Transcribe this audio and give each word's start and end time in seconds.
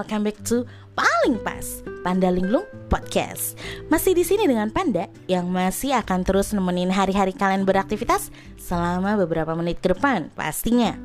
welcome 0.00 0.24
back 0.24 0.40
to 0.48 0.64
Paling 0.96 1.36
Pas 1.44 1.84
Panda 2.00 2.32
Linglung 2.32 2.64
Podcast. 2.88 3.52
Masih 3.92 4.16
di 4.16 4.24
sini 4.24 4.48
dengan 4.48 4.72
Panda 4.72 5.12
yang 5.28 5.52
masih 5.52 5.92
akan 5.92 6.24
terus 6.24 6.56
nemenin 6.56 6.88
hari-hari 6.88 7.36
kalian 7.36 7.68
beraktivitas 7.68 8.32
selama 8.56 9.20
beberapa 9.20 9.52
menit 9.52 9.84
ke 9.84 9.92
depan 9.92 10.32
pastinya. 10.32 10.96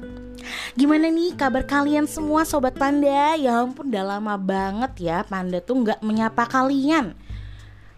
Gimana 0.79 1.11
nih 1.11 1.35
kabar 1.35 1.67
kalian 1.67 2.07
semua 2.07 2.47
sobat 2.47 2.79
Panda? 2.79 3.35
Ya 3.35 3.67
ampun 3.67 3.91
udah 3.91 4.15
lama 4.15 4.39
banget 4.39 5.11
ya 5.11 5.27
Panda 5.27 5.59
tuh 5.59 5.83
nggak 5.83 5.99
menyapa 5.99 6.47
kalian. 6.47 7.19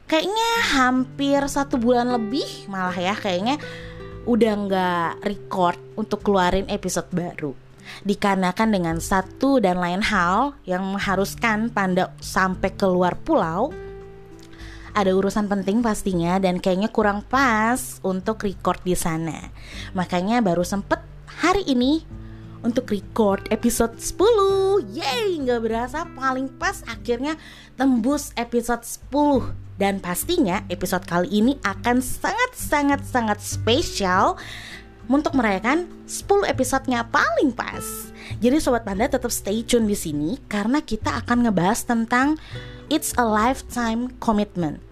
Kayaknya 0.09 0.49
hampir 0.81 1.45
satu 1.45 1.77
bulan 1.77 2.09
lebih 2.09 2.65
malah 2.73 2.97
ya 2.97 3.13
kayaknya 3.13 3.61
udah 4.25 4.53
nggak 4.65 5.11
record 5.21 5.77
untuk 5.93 6.25
keluarin 6.25 6.65
episode 6.73 7.05
baru 7.13 7.66
dikarenakan 8.05 8.69
dengan 8.71 8.97
satu 8.97 9.59
dan 9.59 9.77
lain 9.77 10.03
hal 10.03 10.55
yang 10.63 10.83
mengharuskan 10.85 11.69
Panda 11.71 12.13
sampai 12.19 12.73
keluar 12.75 13.15
pulau. 13.19 13.71
Ada 14.97 15.13
urusan 15.13 15.45
penting 15.45 15.85
pastinya 15.85 16.41
dan 16.41 16.57
kayaknya 16.57 16.89
kurang 16.89 17.21
pas 17.21 18.01
untuk 18.01 18.41
record 18.41 18.81
di 18.81 18.97
sana. 18.97 19.53
Makanya 19.93 20.41
baru 20.41 20.65
sempet 20.65 20.97
hari 21.29 21.61
ini 21.69 22.01
untuk 22.65 22.89
record 22.89 23.45
episode 23.53 23.93
10 24.01 24.97
Yeay 24.97 25.37
nggak 25.45 25.61
berasa 25.61 26.09
paling 26.17 26.49
pas 26.57 26.81
akhirnya 26.89 27.37
tembus 27.77 28.33
episode 28.33 28.81
10 28.81 29.77
Dan 29.77 30.01
pastinya 30.01 30.65
episode 30.73 31.05
kali 31.05 31.29
ini 31.29 31.53
akan 31.61 32.01
sangat-sangat-sangat 32.01 33.37
spesial 33.37 34.33
untuk 35.07 35.35
merayakan 35.35 35.87
10 36.05 36.47
episodenya 36.47 37.07
paling 37.07 37.51
pas. 37.55 38.11
Jadi 38.43 38.59
sobat 38.59 38.83
panda 38.83 39.07
tetap 39.07 39.31
stay 39.31 39.63
tune 39.63 39.87
di 39.87 39.95
sini 39.95 40.35
karena 40.51 40.83
kita 40.83 41.23
akan 41.23 41.47
ngebahas 41.47 41.87
tentang 41.87 42.35
it's 42.91 43.15
a 43.15 43.23
lifetime 43.23 44.11
commitment. 44.19 44.83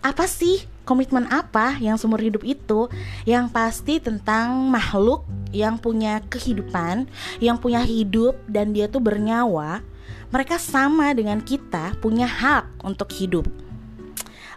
Apa 0.00 0.28
sih 0.28 0.64
komitmen 0.84 1.28
apa 1.32 1.76
yang 1.80 1.96
seumur 1.96 2.20
hidup 2.20 2.44
itu? 2.44 2.88
Yang 3.28 3.46
pasti 3.52 3.94
tentang 4.00 4.68
makhluk 4.68 5.24
yang 5.52 5.78
punya 5.78 6.20
kehidupan, 6.28 7.08
yang 7.40 7.56
punya 7.60 7.80
hidup 7.84 8.36
dan 8.48 8.72
dia 8.72 8.88
tuh 8.88 9.00
bernyawa. 9.00 9.84
Mereka 10.32 10.58
sama 10.58 11.14
dengan 11.14 11.38
kita 11.40 11.94
punya 12.02 12.26
hak 12.26 12.82
untuk 12.82 13.12
hidup. 13.14 13.46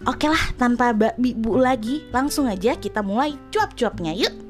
Oke 0.05 0.29
lah, 0.29 0.53
tanpa 0.57 0.93
babi 0.93 1.33
bu 1.33 1.57
lagi, 1.57 2.05
langsung 2.13 2.45
aja 2.45 2.77
kita 2.77 3.01
mulai 3.01 3.33
cuap-cuapnya. 3.49 4.13
Yuk! 4.13 4.46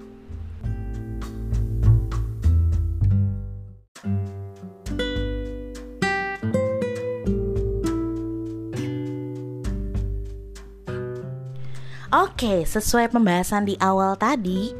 Oke, 12.07 12.63
sesuai 12.63 13.11
pembahasan 13.11 13.67
di 13.67 13.75
awal 13.83 14.15
tadi, 14.15 14.71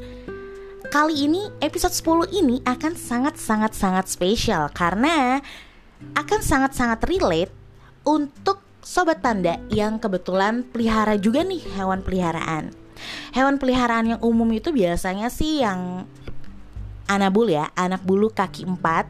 kali 0.88 1.28
ini 1.28 1.52
episode 1.60 1.92
10 1.92 2.32
ini 2.32 2.64
akan 2.64 2.96
sangat-sangat-sangat 2.96 4.08
spesial 4.08 4.72
karena 4.72 5.44
akan 6.16 6.40
sangat-sangat 6.40 7.04
relate 7.04 7.52
untuk 8.08 8.64
sobat 8.80 9.20
panda 9.20 9.60
yang 9.68 10.00
kebetulan 10.00 10.64
pelihara 10.72 11.20
juga 11.20 11.44
nih 11.44 11.60
hewan 11.76 12.00
peliharaan. 12.00 12.72
Hewan 13.36 13.60
peliharaan 13.60 14.16
yang 14.16 14.22
umum 14.24 14.48
itu 14.56 14.72
biasanya 14.72 15.28
sih 15.28 15.60
yang 15.60 16.08
anabul 17.12 17.52
ya, 17.52 17.76
anak 17.76 18.08
bulu 18.08 18.32
kaki 18.32 18.64
empat 18.64 19.04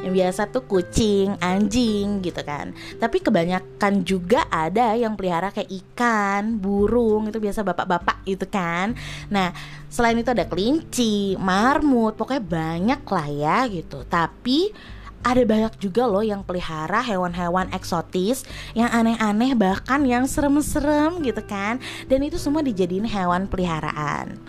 yang 0.00 0.12
biasa 0.16 0.48
tuh 0.48 0.64
kucing, 0.64 1.36
anjing 1.40 2.24
gitu 2.24 2.40
kan. 2.40 2.72
Tapi 2.96 3.20
kebanyakan 3.20 4.02
juga 4.02 4.48
ada 4.48 4.96
yang 4.96 5.14
pelihara 5.14 5.52
kayak 5.52 5.70
ikan, 5.70 6.56
burung 6.56 7.28
itu 7.28 7.38
biasa 7.38 7.60
bapak-bapak 7.62 8.24
gitu 8.24 8.48
kan. 8.48 8.96
Nah, 9.28 9.52
selain 9.92 10.16
itu 10.16 10.32
ada 10.32 10.48
kelinci, 10.48 11.36
marmut, 11.36 12.16
pokoknya 12.16 12.44
banyak 12.44 13.02
lah 13.04 13.28
ya 13.28 13.58
gitu. 13.68 14.02
Tapi 14.08 14.72
ada 15.20 15.42
banyak 15.44 15.76
juga 15.76 16.08
loh 16.08 16.24
yang 16.24 16.40
pelihara 16.40 17.04
hewan-hewan 17.04 17.68
eksotis 17.76 18.48
yang 18.72 18.88
aneh-aneh 18.88 19.52
bahkan 19.52 20.00
yang 20.08 20.24
serem-serem 20.24 21.20
gitu 21.20 21.44
kan 21.44 21.76
dan 22.08 22.24
itu 22.24 22.40
semua 22.40 22.64
dijadiin 22.64 23.04
hewan 23.04 23.44
peliharaan 23.44 24.40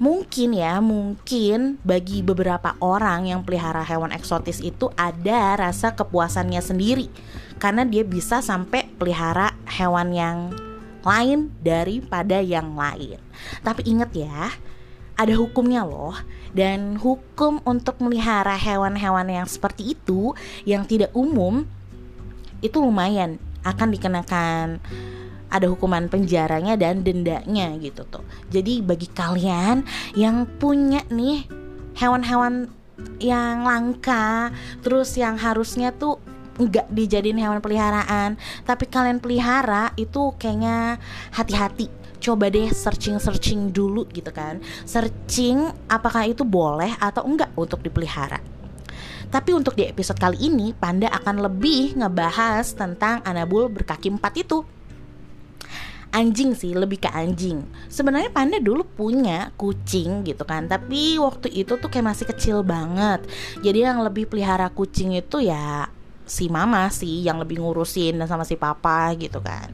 mungkin 0.00 0.56
ya 0.56 0.80
mungkin 0.80 1.76
bagi 1.84 2.24
beberapa 2.24 2.72
orang 2.80 3.28
yang 3.28 3.44
pelihara 3.44 3.84
hewan 3.84 4.16
eksotis 4.16 4.64
itu 4.64 4.88
ada 4.96 5.54
rasa 5.60 5.92
kepuasannya 5.92 6.58
sendiri. 6.64 7.12
Karena 7.60 7.84
dia 7.84 8.00
bisa 8.00 8.40
sampai 8.40 8.88
pelihara 8.96 9.52
hewan 9.68 10.16
yang 10.16 10.38
lain 11.04 11.52
daripada 11.60 12.40
yang 12.40 12.72
lain. 12.72 13.20
Tapi 13.60 13.84
ingat 13.84 14.10
ya 14.16 14.48
ada 15.20 15.34
hukumnya 15.36 15.84
loh. 15.84 16.16
Dan 16.50 16.98
hukum 16.98 17.62
untuk 17.62 18.02
melihara 18.02 18.58
hewan-hewan 18.58 19.28
yang 19.30 19.46
seperti 19.46 19.94
itu 19.94 20.34
yang 20.66 20.82
tidak 20.88 21.12
umum 21.12 21.68
itu 22.64 22.80
lumayan. 22.80 23.36
Akan 23.60 23.92
dikenakan 23.92 24.80
ada 25.50 25.66
hukuman 25.66 26.06
penjaranya 26.06 26.78
dan 26.78 27.02
dendanya 27.02 27.74
gitu 27.82 28.06
tuh. 28.06 28.24
Jadi 28.48 28.80
bagi 28.80 29.10
kalian 29.10 29.84
yang 30.14 30.46
punya 30.58 31.02
nih 31.10 31.44
hewan-hewan 31.98 32.70
yang 33.18 33.66
langka, 33.66 34.54
terus 34.80 35.16
yang 35.18 35.36
harusnya 35.36 35.92
tuh 35.92 36.16
nggak 36.60 36.92
dijadiin 36.92 37.40
hewan 37.40 37.64
peliharaan, 37.64 38.36
tapi 38.68 38.84
kalian 38.84 39.18
pelihara 39.18 39.96
itu 39.96 40.36
kayaknya 40.36 41.00
hati-hati. 41.32 41.88
Coba 42.20 42.52
deh 42.52 42.68
searching-searching 42.68 43.72
dulu 43.72 44.04
gitu 44.12 44.28
kan. 44.28 44.60
Searching 44.84 45.72
apakah 45.88 46.28
itu 46.28 46.44
boleh 46.44 46.92
atau 47.00 47.24
enggak 47.24 47.48
untuk 47.56 47.80
dipelihara. 47.80 48.36
Tapi 49.30 49.56
untuk 49.56 49.78
di 49.78 49.86
episode 49.88 50.20
kali 50.20 50.50
ini, 50.50 50.76
Panda 50.76 51.08
akan 51.08 51.48
lebih 51.48 51.96
ngebahas 51.96 52.76
tentang 52.76 53.24
anabul 53.24 53.72
berkaki 53.72 54.12
empat 54.12 54.36
itu 54.36 54.66
anjing 56.10 56.54
sih 56.54 56.74
lebih 56.74 57.02
ke 57.02 57.10
anjing. 57.10 57.62
Sebenarnya 57.86 58.30
panda 58.34 58.58
dulu 58.58 58.82
punya 58.86 59.54
kucing 59.54 60.26
gitu 60.26 60.42
kan 60.46 60.66
tapi 60.66 61.16
waktu 61.18 61.50
itu 61.50 61.78
tuh 61.78 61.88
kayak 61.90 62.14
masih 62.14 62.26
kecil 62.28 62.56
banget. 62.66 63.24
Jadi 63.62 63.78
yang 63.86 64.02
lebih 64.02 64.26
pelihara 64.26 64.70
kucing 64.70 65.14
itu 65.14 65.42
ya 65.42 65.90
si 66.30 66.46
mama 66.46 66.86
sih 66.94 67.26
yang 67.26 67.42
lebih 67.42 67.58
ngurusin 67.58 68.14
dan 68.22 68.30
sama 68.30 68.46
si 68.46 68.54
papa 68.54 69.10
gitu 69.18 69.42
kan. 69.42 69.70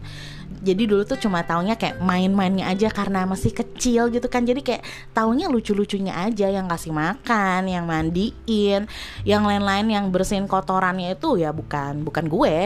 Jadi 0.66 0.88
dulu 0.88 1.04
tuh 1.04 1.20
cuma 1.20 1.44
taunya 1.44 1.76
kayak 1.76 2.00
main-mainnya 2.00 2.66
aja 2.72 2.88
karena 2.88 3.28
masih 3.28 3.52
kecil 3.52 4.08
gitu 4.08 4.24
kan. 4.26 4.42
Jadi 4.48 4.64
kayak 4.64 4.82
taunya 5.12 5.52
lucu-lucunya 5.52 6.16
aja 6.16 6.48
yang 6.48 6.64
kasih 6.66 6.96
makan 6.96 7.68
yang 7.68 7.84
mandiin 7.84 8.88
yang 9.28 9.42
lain-lain 9.44 9.86
yang 9.92 10.08
bersihin 10.08 10.48
kotorannya 10.48 11.14
itu 11.14 11.36
ya 11.36 11.52
bukan 11.52 12.02
bukan 12.02 12.24
gue 12.26 12.56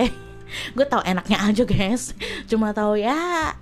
gue 0.75 0.87
tau 0.87 1.03
enaknya 1.03 1.39
aja 1.49 1.63
guys. 1.67 2.13
Cuma 2.47 2.71
tahu 2.75 3.01
ya 3.01 3.53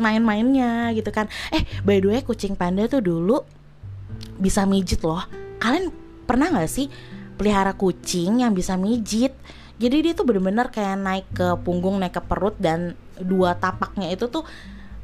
main-mainnya 0.00 0.92
gitu 0.96 1.12
kan. 1.12 1.28
Eh 1.52 1.62
by 1.84 2.00
the 2.00 2.08
way 2.08 2.20
kucing 2.24 2.56
panda 2.56 2.88
tuh 2.88 3.04
dulu 3.04 3.44
bisa 4.40 4.64
mijit 4.64 5.04
loh. 5.04 5.22
Kalian 5.60 5.92
pernah 6.24 6.50
nggak 6.50 6.70
sih 6.70 6.88
pelihara 7.36 7.76
kucing 7.76 8.42
yang 8.42 8.56
bisa 8.56 8.78
mijit? 8.78 9.36
Jadi 9.82 9.96
dia 9.98 10.12
tuh 10.14 10.22
bener-bener 10.28 10.70
kayak 10.70 10.96
naik 11.00 11.26
ke 11.34 11.58
punggung 11.66 11.98
naik 11.98 12.14
ke 12.14 12.22
perut 12.22 12.54
dan 12.62 12.94
dua 13.18 13.58
tapaknya 13.58 14.14
itu 14.14 14.30
tuh 14.30 14.46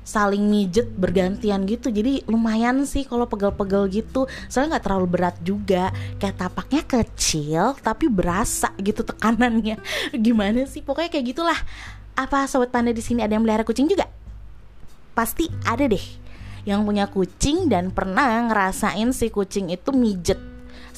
saling 0.08 0.48
mijet 0.48 0.88
bergantian 0.96 1.68
gitu. 1.68 1.92
Jadi 1.92 2.24
lumayan 2.24 2.88
sih 2.88 3.04
kalau 3.04 3.28
pegel-pegel 3.28 3.92
gitu. 3.92 4.24
Soalnya 4.48 4.80
nggak 4.80 4.84
terlalu 4.88 5.06
berat 5.12 5.36
juga. 5.44 5.92
Kayak 6.16 6.48
tapaknya 6.48 6.82
kecil 6.88 7.76
tapi 7.84 8.08
berasa 8.08 8.72
gitu 8.80 9.04
tekanannya. 9.04 9.76
Gimana 10.24 10.64
sih? 10.64 10.80
Pokoknya 10.80 11.12
kayak 11.12 11.36
gitulah. 11.36 11.60
Apa 12.16 12.48
sobat 12.48 12.72
panda 12.72 12.90
di 12.90 13.04
sini 13.04 13.20
ada 13.20 13.36
yang 13.36 13.44
melihara 13.44 13.68
kucing 13.68 13.84
juga? 13.84 14.08
Pasti 15.12 15.52
ada 15.68 15.84
deh 15.84 16.02
yang 16.64 16.82
punya 16.84 17.06
kucing 17.08 17.68
dan 17.68 17.92
pernah 17.92 18.44
ngerasain 18.48 19.12
si 19.14 19.32
kucing 19.32 19.72
itu 19.72 19.88
mijet 19.94 20.36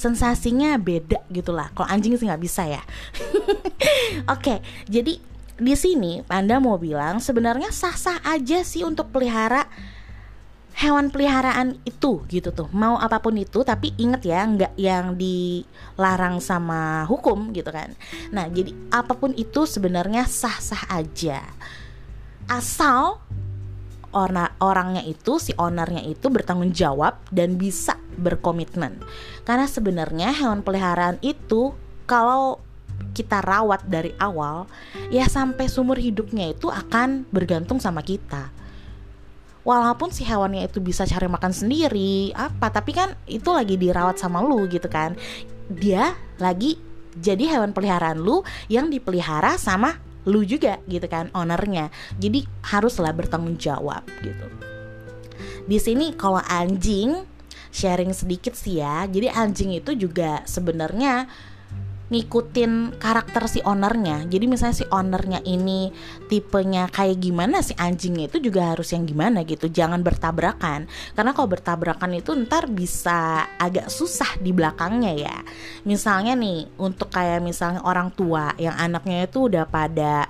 sensasinya 0.00 0.80
beda 0.80 1.20
gitulah. 1.28 1.68
Kalau 1.76 1.84
anjing 1.92 2.16
sih 2.16 2.24
nggak 2.24 2.40
bisa 2.40 2.64
ya. 2.64 2.80
Oke 4.32 4.56
okay, 4.56 4.58
jadi 4.88 5.20
di 5.60 5.76
sini 5.76 6.24
Panda 6.24 6.56
mau 6.56 6.80
bilang 6.80 7.20
sebenarnya 7.20 7.68
sah-sah 7.68 8.24
aja 8.24 8.64
sih 8.64 8.80
untuk 8.80 9.12
pelihara 9.12 9.68
hewan 10.80 11.12
peliharaan 11.12 11.76
itu 11.84 12.24
gitu 12.32 12.56
tuh. 12.56 12.72
Mau 12.72 12.96
apa 12.96 13.20
pun 13.20 13.36
itu 13.36 13.60
tapi 13.60 13.92
inget 14.00 14.24
ya 14.24 14.40
nggak 14.48 14.74
yang 14.80 15.20
dilarang 15.20 16.40
sama 16.40 17.04
hukum 17.04 17.52
gitu 17.52 17.68
kan. 17.68 17.92
Nah 18.32 18.48
jadi 18.48 18.72
apa 18.88 19.12
pun 19.12 19.36
itu 19.36 19.68
sebenarnya 19.68 20.24
sah-sah 20.24 20.88
aja. 20.88 21.44
Asal 22.48 23.20
orang 24.10 24.50
orangnya 24.58 25.04
itu 25.06 25.38
si 25.38 25.54
ownernya 25.54 26.02
itu 26.02 26.26
bertanggung 26.32 26.72
jawab 26.72 27.20
dan 27.28 27.60
bisa 27.60 28.00
berkomitmen. 28.16 28.98
Karena 29.44 29.68
sebenarnya 29.68 30.32
hewan 30.32 30.64
peliharaan 30.64 31.20
itu 31.22 31.76
kalau 32.08 32.58
kita 33.12 33.42
rawat 33.42 33.84
dari 33.88 34.14
awal 34.16 34.70
ya 35.10 35.26
sampai 35.26 35.66
sumur 35.66 35.98
hidupnya 35.98 36.52
itu 36.52 36.70
akan 36.70 37.26
bergantung 37.28 37.82
sama 37.82 38.00
kita. 38.00 38.52
Walaupun 39.60 40.08
si 40.08 40.24
hewannya 40.24 40.64
itu 40.64 40.80
bisa 40.80 41.04
cari 41.04 41.28
makan 41.28 41.52
sendiri 41.52 42.32
apa 42.32 42.72
tapi 42.72 42.96
kan 42.96 43.12
itu 43.28 43.52
lagi 43.52 43.76
dirawat 43.76 44.16
sama 44.16 44.40
lu 44.40 44.64
gitu 44.70 44.88
kan. 44.88 45.18
Dia 45.68 46.16
lagi 46.40 46.80
jadi 47.18 47.58
hewan 47.58 47.76
peliharaan 47.76 48.22
lu 48.22 48.40
yang 48.72 48.88
dipelihara 48.88 49.58
sama 49.60 50.00
lu 50.24 50.44
juga 50.44 50.80
gitu 50.88 51.04
kan 51.08 51.28
ownernya. 51.36 51.92
Jadi 52.16 52.44
haruslah 52.64 53.12
bertanggung 53.12 53.60
jawab 53.60 54.04
gitu. 54.24 54.46
Di 55.68 55.76
sini 55.76 56.16
kalau 56.16 56.40
anjing 56.40 57.28
sharing 57.70 58.12
sedikit 58.12 58.52
sih 58.58 58.82
ya. 58.82 59.06
Jadi 59.06 59.30
anjing 59.30 59.76
itu 59.78 59.94
juga 59.94 60.42
sebenarnya 60.44 61.30
ngikutin 62.10 62.98
karakter 62.98 63.46
si 63.46 63.62
ownernya. 63.62 64.26
Jadi 64.26 64.50
misalnya 64.50 64.76
si 64.82 64.86
ownernya 64.90 65.40
ini 65.46 65.94
tipenya 66.26 66.90
kayak 66.90 67.22
gimana 67.22 67.62
si 67.62 67.72
anjingnya 67.78 68.26
itu 68.26 68.42
juga 68.42 68.74
harus 68.74 68.90
yang 68.90 69.06
gimana 69.06 69.46
gitu. 69.46 69.70
Jangan 69.70 70.02
bertabrakan. 70.02 70.90
Karena 71.14 71.30
kalau 71.30 71.48
bertabrakan 71.48 72.18
itu 72.18 72.34
ntar 72.44 72.66
bisa 72.66 73.46
agak 73.62 73.86
susah 73.86 74.42
di 74.42 74.50
belakangnya 74.50 75.12
ya. 75.14 75.36
Misalnya 75.86 76.34
nih 76.34 76.66
untuk 76.82 77.14
kayak 77.14 77.46
misalnya 77.46 77.80
orang 77.86 78.10
tua 78.10 78.58
yang 78.58 78.74
anaknya 78.74 79.30
itu 79.30 79.46
udah 79.46 79.70
pada 79.70 80.26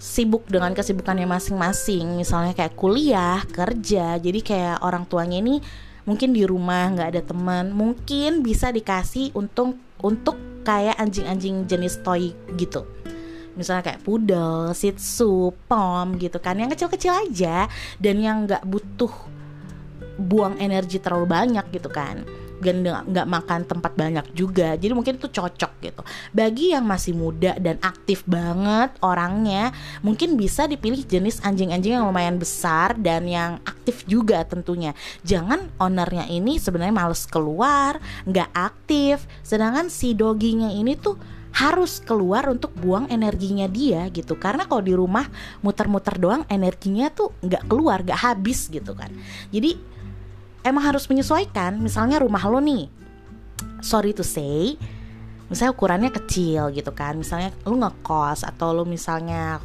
sibuk 0.00 0.48
dengan 0.48 0.72
kesibukannya 0.72 1.28
masing-masing. 1.28 2.16
Misalnya 2.16 2.56
kayak 2.56 2.72
kuliah 2.72 3.44
kerja. 3.52 4.16
Jadi 4.16 4.40
kayak 4.40 4.80
orang 4.80 5.04
tuanya 5.04 5.44
ini 5.44 5.60
mungkin 6.08 6.32
di 6.32 6.48
rumah 6.48 6.88
nggak 6.88 7.08
ada 7.12 7.22
teman. 7.22 7.68
Mungkin 7.76 8.40
bisa 8.40 8.72
dikasih 8.72 9.36
untuk 9.36 9.76
untuk 10.00 10.49
kayak 10.62 10.96
anjing-anjing 11.00 11.64
jenis 11.66 12.00
toy 12.04 12.32
gitu. 12.56 12.84
Misalnya 13.58 13.92
kayak 13.92 14.02
poodle, 14.06 14.70
shih 14.72 14.94
tzu, 14.94 15.52
pom 15.66 16.16
gitu 16.16 16.38
kan. 16.38 16.56
Yang 16.56 16.78
kecil-kecil 16.78 17.12
aja 17.28 17.66
dan 17.98 18.16
yang 18.22 18.46
nggak 18.46 18.62
butuh 18.64 19.12
buang 20.20 20.60
energi 20.60 21.00
terlalu 21.00 21.26
banyak 21.26 21.64
gitu 21.72 21.88
kan 21.88 22.28
dan 22.60 22.84
nggak 22.84 23.26
makan 23.26 23.60
tempat 23.66 23.92
banyak 23.96 24.26
juga. 24.36 24.76
Jadi 24.76 24.92
mungkin 24.92 25.16
itu 25.16 25.28
cocok 25.28 25.72
gitu. 25.82 26.02
Bagi 26.30 26.76
yang 26.76 26.84
masih 26.86 27.16
muda 27.16 27.56
dan 27.58 27.80
aktif 27.82 28.22
banget 28.28 28.94
orangnya 29.00 29.72
mungkin 30.04 30.36
bisa 30.36 30.68
dipilih 30.68 31.02
jenis 31.04 31.42
anjing-anjing 31.42 31.98
yang 31.98 32.06
lumayan 32.06 32.36
besar 32.36 32.94
dan 33.00 33.26
yang 33.26 33.58
aktif 33.64 34.04
juga 34.06 34.44
tentunya. 34.44 34.92
Jangan 35.24 35.72
ownernya 35.80 36.28
ini 36.28 36.60
sebenarnya 36.60 36.94
males 36.94 37.24
keluar 37.26 37.98
nggak 38.28 38.50
aktif. 38.54 39.24
Sedangkan 39.42 39.88
si 39.90 40.12
doginya 40.14 40.70
ini 40.70 40.94
tuh 40.94 41.18
harus 41.50 41.98
keluar 41.98 42.46
untuk 42.46 42.70
buang 42.78 43.10
energinya 43.10 43.66
dia 43.66 44.06
gitu. 44.14 44.38
Karena 44.38 44.70
kalau 44.70 44.82
di 44.86 44.94
rumah 44.94 45.26
muter-muter 45.66 46.14
doang 46.14 46.46
energinya 46.46 47.10
tuh 47.10 47.34
nggak 47.42 47.66
keluar 47.66 48.06
nggak 48.06 48.20
habis 48.20 48.70
gitu 48.70 48.94
kan. 48.94 49.10
Jadi 49.50 49.99
emang 50.64 50.84
harus 50.90 51.06
menyesuaikan. 51.10 51.80
Misalnya 51.80 52.20
rumah 52.20 52.42
lo 52.46 52.60
nih 52.60 52.88
sorry 53.80 54.12
to 54.12 54.24
say 54.24 54.76
misalnya 55.50 55.74
ukurannya 55.74 56.10
kecil 56.14 56.70
gitu 56.70 56.94
kan. 56.94 57.18
Misalnya 57.18 57.50
lo 57.66 57.74
ngekos 57.74 58.46
atau 58.46 58.70
lo 58.70 58.86
misalnya 58.86 59.58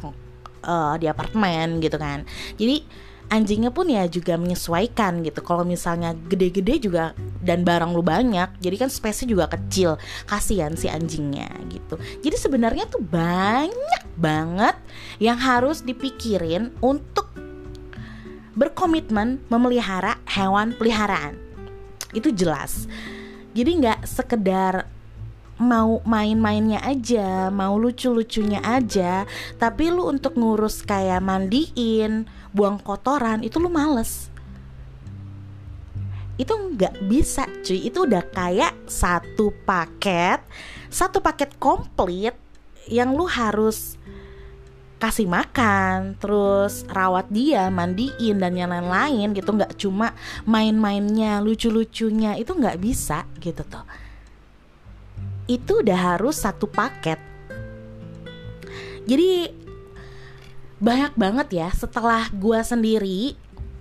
uh, 0.66 0.94
di 0.98 1.06
apartemen 1.06 1.78
gitu 1.78 1.94
kan. 1.96 2.26
Jadi 2.58 2.82
anjingnya 3.26 3.70
pun 3.70 3.86
ya 3.86 4.10
juga 4.10 4.34
menyesuaikan 4.34 5.22
gitu. 5.22 5.40
Kalau 5.46 5.62
misalnya 5.62 6.12
gede-gede 6.26 6.82
juga 6.82 7.14
dan 7.38 7.62
barang 7.62 7.94
lu 7.94 8.02
banyak 8.02 8.58
jadi 8.58 8.76
kan 8.86 8.90
space 8.90 9.30
juga 9.30 9.46
kecil. 9.46 9.94
Kasihan 10.26 10.74
si 10.74 10.90
anjingnya 10.90 11.48
gitu. 11.70 11.96
Jadi 12.20 12.36
sebenarnya 12.36 12.90
tuh 12.90 13.00
banyak 13.06 14.02
banget 14.18 14.74
yang 15.22 15.38
harus 15.38 15.86
dipikirin 15.86 16.74
untuk 16.82 17.30
berkomitmen 18.56 19.44
memelihara 19.52 20.16
hewan 20.26 20.72
peliharaan. 20.72 21.36
Itu 22.16 22.32
jelas. 22.32 22.88
Jadi 23.52 23.70
nggak 23.84 24.08
sekedar 24.08 24.88
mau 25.56 26.04
main-mainnya 26.04 26.84
aja, 26.84 27.48
mau 27.48 27.80
lucu-lucunya 27.80 28.60
aja, 28.60 29.24
tapi 29.56 29.88
lu 29.88 30.04
untuk 30.04 30.36
ngurus 30.36 30.84
kayak 30.84 31.24
mandiin, 31.24 32.28
buang 32.52 32.76
kotoran 32.80 33.40
itu 33.40 33.56
lu 33.56 33.72
males. 33.72 34.28
Itu 36.36 36.52
nggak 36.52 37.08
bisa 37.08 37.48
cuy, 37.64 37.88
itu 37.88 38.04
udah 38.04 38.24
kayak 38.28 38.76
satu 38.84 39.56
paket, 39.64 40.44
satu 40.92 41.24
paket 41.24 41.56
komplit 41.56 42.36
yang 42.92 43.16
lu 43.16 43.24
harus 43.24 43.96
kasih 44.96 45.28
makan, 45.28 46.16
terus 46.16 46.88
rawat 46.88 47.28
dia, 47.28 47.68
mandiin 47.68 48.40
dan 48.40 48.56
yang 48.56 48.72
lain-lain 48.72 49.36
gitu 49.36 49.52
nggak 49.52 49.76
cuma 49.76 50.16
main-mainnya, 50.48 51.44
lucu-lucunya 51.44 52.40
itu 52.40 52.56
nggak 52.56 52.80
bisa 52.80 53.28
gitu 53.40 53.60
tuh. 53.64 53.84
Itu 55.44 55.84
udah 55.84 56.16
harus 56.16 56.40
satu 56.40 56.64
paket. 56.66 57.20
Jadi 59.06 59.52
banyak 60.80 61.12
banget 61.14 61.48
ya 61.52 61.68
setelah 61.70 62.28
gua 62.32 62.64
sendiri, 62.64 63.36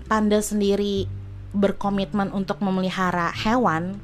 Panda 0.06 0.38
sendiri 0.38 1.10
berkomitmen 1.56 2.30
untuk 2.30 2.62
memelihara 2.62 3.34
hewan 3.34 3.98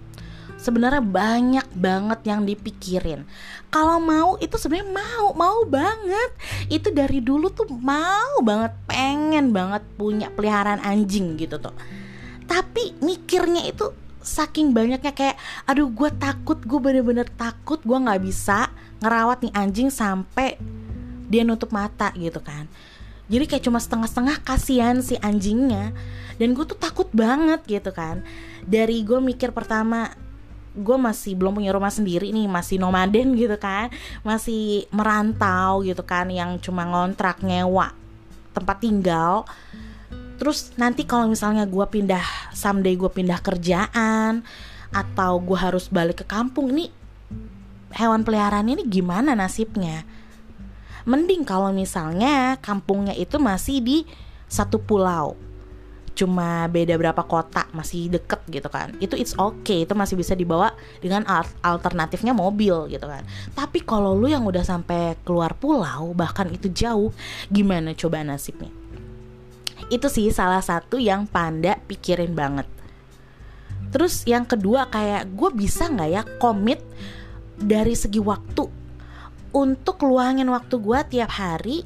sebenarnya 0.61 1.01
banyak 1.01 1.67
banget 1.73 2.19
yang 2.29 2.45
dipikirin. 2.45 3.25
Kalau 3.73 3.97
mau 3.97 4.37
itu 4.37 4.53
sebenarnya 4.61 4.93
mau 4.93 5.33
mau 5.33 5.59
banget. 5.65 6.37
Itu 6.69 6.93
dari 6.93 7.19
dulu 7.19 7.49
tuh 7.49 7.65
mau 7.81 8.37
banget 8.45 8.77
pengen 8.85 9.49
banget 9.49 9.81
punya 9.97 10.29
peliharaan 10.29 10.85
anjing 10.85 11.33
gitu 11.41 11.57
tuh. 11.57 11.73
Tapi 12.45 13.01
mikirnya 13.01 13.65
itu 13.65 13.89
saking 14.21 14.69
banyaknya 14.69 15.17
kayak 15.17 15.41
aduh 15.65 15.89
gue 15.89 16.13
takut 16.21 16.61
gue 16.61 16.77
bener-bener 16.77 17.25
takut 17.25 17.81
gue 17.81 17.97
nggak 17.97 18.21
bisa 18.21 18.69
ngerawat 19.01 19.41
nih 19.41 19.53
anjing 19.57 19.89
sampai 19.89 20.61
dia 21.25 21.41
nutup 21.41 21.73
mata 21.73 22.13
gitu 22.13 22.37
kan. 22.37 22.69
Jadi 23.31 23.47
kayak 23.47 23.63
cuma 23.63 23.79
setengah-setengah 23.79 24.43
kasihan 24.43 24.99
si 24.99 25.15
anjingnya. 25.23 25.95
Dan 26.35 26.51
gue 26.51 26.67
tuh 26.67 26.75
takut 26.75 27.07
banget 27.15 27.63
gitu 27.63 27.95
kan. 27.95 28.27
Dari 28.67 29.07
gue 29.07 29.24
mikir 29.24 29.55
pertama 29.55 30.12
gue 30.71 30.97
masih 30.97 31.35
belum 31.35 31.59
punya 31.59 31.75
rumah 31.75 31.91
sendiri 31.91 32.31
nih 32.31 32.47
masih 32.47 32.79
nomaden 32.79 33.35
gitu 33.35 33.59
kan 33.59 33.91
masih 34.23 34.87
merantau 34.95 35.83
gitu 35.83 35.99
kan 36.07 36.31
yang 36.31 36.55
cuma 36.63 36.87
ngontrak 36.87 37.43
nyewa 37.43 37.91
tempat 38.51 38.83
tinggal. 38.83 39.47
Terus 40.39 40.73
nanti 40.75 41.05
kalau 41.05 41.29
misalnya 41.29 41.69
gue 41.69 41.85
pindah 41.85 42.23
someday 42.55 42.97
gue 42.97 43.11
pindah 43.11 43.39
kerjaan 43.39 44.41
atau 44.91 45.39
gue 45.39 45.55
harus 45.55 45.87
balik 45.87 46.23
ke 46.23 46.25
kampung 46.27 46.73
nih 46.75 46.91
hewan 47.95 48.23
peliharaan 48.25 48.67
ini 48.67 48.83
gimana 48.87 49.37
nasibnya? 49.37 50.03
Mending 51.05 51.45
kalau 51.45 51.73
misalnya 51.73 52.57
kampungnya 52.61 53.13
itu 53.17 53.37
masih 53.41 53.81
di 53.81 53.97
satu 54.51 54.81
pulau 54.81 55.50
cuma 56.12 56.68
beda 56.68 57.00
berapa 57.00 57.24
kota 57.24 57.65
masih 57.72 58.12
deket 58.12 58.44
gitu 58.51 58.68
kan. 58.68 58.94
Itu 59.00 59.15
it's 59.15 59.34
okay 59.39 59.88
itu 59.88 59.96
masih 59.96 60.20
bisa 60.20 60.36
dibawa 60.36 60.75
dengan 61.00 61.24
alternatifnya 61.63 62.36
mobil 62.36 62.91
gitu 62.91 63.08
kan. 63.08 63.24
Tapi 63.56 63.82
kalau 63.82 64.13
lu 64.13 64.27
yang 64.27 64.44
udah 64.44 64.62
sampai 64.62 65.15
keluar 65.24 65.56
pulau 65.56 66.12
bahkan 66.12 66.51
itu 66.51 66.68
jauh 66.70 67.10
gimana 67.48 67.96
coba 67.96 68.22
nasibnya? 68.22 68.70
Itu 69.91 70.08
sih 70.08 70.32
salah 70.32 70.63
satu 70.63 71.00
yang 71.00 71.27
panda 71.27 71.80
pikirin 71.88 72.32
banget. 72.32 72.68
Terus 73.91 74.24
yang 74.24 74.48
kedua 74.48 74.88
kayak 74.88 75.36
gue 75.36 75.50
bisa 75.51 75.91
nggak 75.91 76.10
ya 76.12 76.24
komit 76.39 76.80
dari 77.60 77.91
segi 77.91 78.24
waktu? 78.24 78.63
Untuk 79.51 80.00
luangin 80.08 80.48
waktu 80.48 80.80
gue 80.80 81.00
tiap 81.12 81.36
hari 81.36 81.84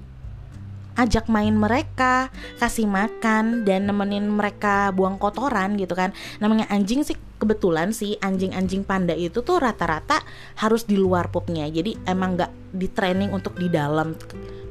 ajak 0.96 1.28
main 1.28 1.54
mereka, 1.56 2.32
kasih 2.60 2.88
makan 2.88 3.68
dan 3.68 3.88
nemenin 3.88 4.28
mereka 4.28 4.90
buang 4.96 5.20
kotoran 5.20 5.76
gitu 5.76 5.94
kan. 5.94 6.16
Namanya 6.40 6.72
anjing 6.72 7.04
sih 7.04 7.20
kebetulan 7.36 7.92
sih 7.92 8.16
anjing-anjing 8.24 8.88
panda 8.88 9.12
itu 9.12 9.44
tuh 9.44 9.60
rata-rata 9.60 10.24
harus 10.60 10.88
di 10.88 10.96
luar 10.96 11.28
pupnya. 11.30 11.68
Jadi 11.68 12.00
emang 12.08 12.40
nggak 12.40 12.52
di 12.76 12.88
training 12.90 13.32
untuk 13.36 13.60
di 13.60 13.68
dalam. 13.68 14.16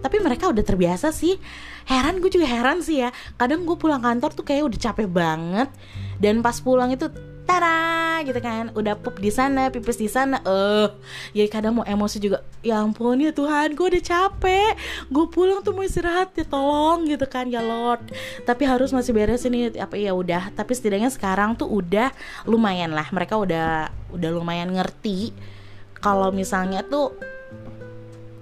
Tapi 0.04 0.16
mereka 0.20 0.52
udah 0.52 0.64
terbiasa 0.64 1.12
sih. 1.12 1.36
Heran 1.84 2.20
gue 2.20 2.32
juga 2.32 2.48
heran 2.48 2.80
sih 2.80 3.04
ya. 3.04 3.12
Kadang 3.36 3.68
gue 3.68 3.76
pulang 3.76 4.00
kantor 4.00 4.32
tuh 4.32 4.44
kayak 4.44 4.68
udah 4.68 4.80
capek 4.80 5.08
banget 5.08 5.68
dan 6.20 6.40
pas 6.40 6.56
pulang 6.60 6.92
itu 6.92 7.08
Tara 7.44 8.20
gitu 8.24 8.40
kan. 8.40 8.72
Udah 8.72 8.96
pup 8.96 9.20
di 9.20 9.28
sana 9.28 9.68
pipis 9.68 10.00
di 10.00 10.08
sana. 10.08 10.40
Eh 10.42 10.50
uh, 10.50 10.88
ya 11.36 11.44
kadang 11.46 11.80
mau 11.80 11.86
emosi 11.86 12.16
juga 12.18 12.40
ya 12.64 12.80
ampun 12.80 13.20
ya 13.20 13.30
Tuhan 13.30 13.76
gue 13.76 13.86
udah 13.94 14.02
capek. 14.02 14.72
Gue 15.12 15.26
pulang 15.28 15.60
tuh 15.60 15.76
mau 15.76 15.84
istirahat 15.84 16.32
ya 16.34 16.44
tolong 16.48 17.04
gitu 17.06 17.28
kan 17.28 17.46
ya 17.46 17.60
Lord. 17.60 18.10
Tapi 18.42 18.62
harus 18.64 18.90
masih 18.90 19.12
beres 19.12 19.44
ini 19.44 19.72
apa 19.76 19.94
ya 19.94 20.16
udah. 20.16 20.50
Tapi 20.56 20.72
setidaknya 20.72 21.12
sekarang 21.12 21.54
tuh 21.54 21.68
udah 21.68 22.10
lumayan 22.48 22.90
lah. 22.96 23.06
Mereka 23.12 23.36
udah 23.36 23.92
udah 24.10 24.30
lumayan 24.32 24.72
ngerti 24.72 25.36
kalau 26.04 26.28
misalnya 26.28 26.84
tuh 26.84 27.16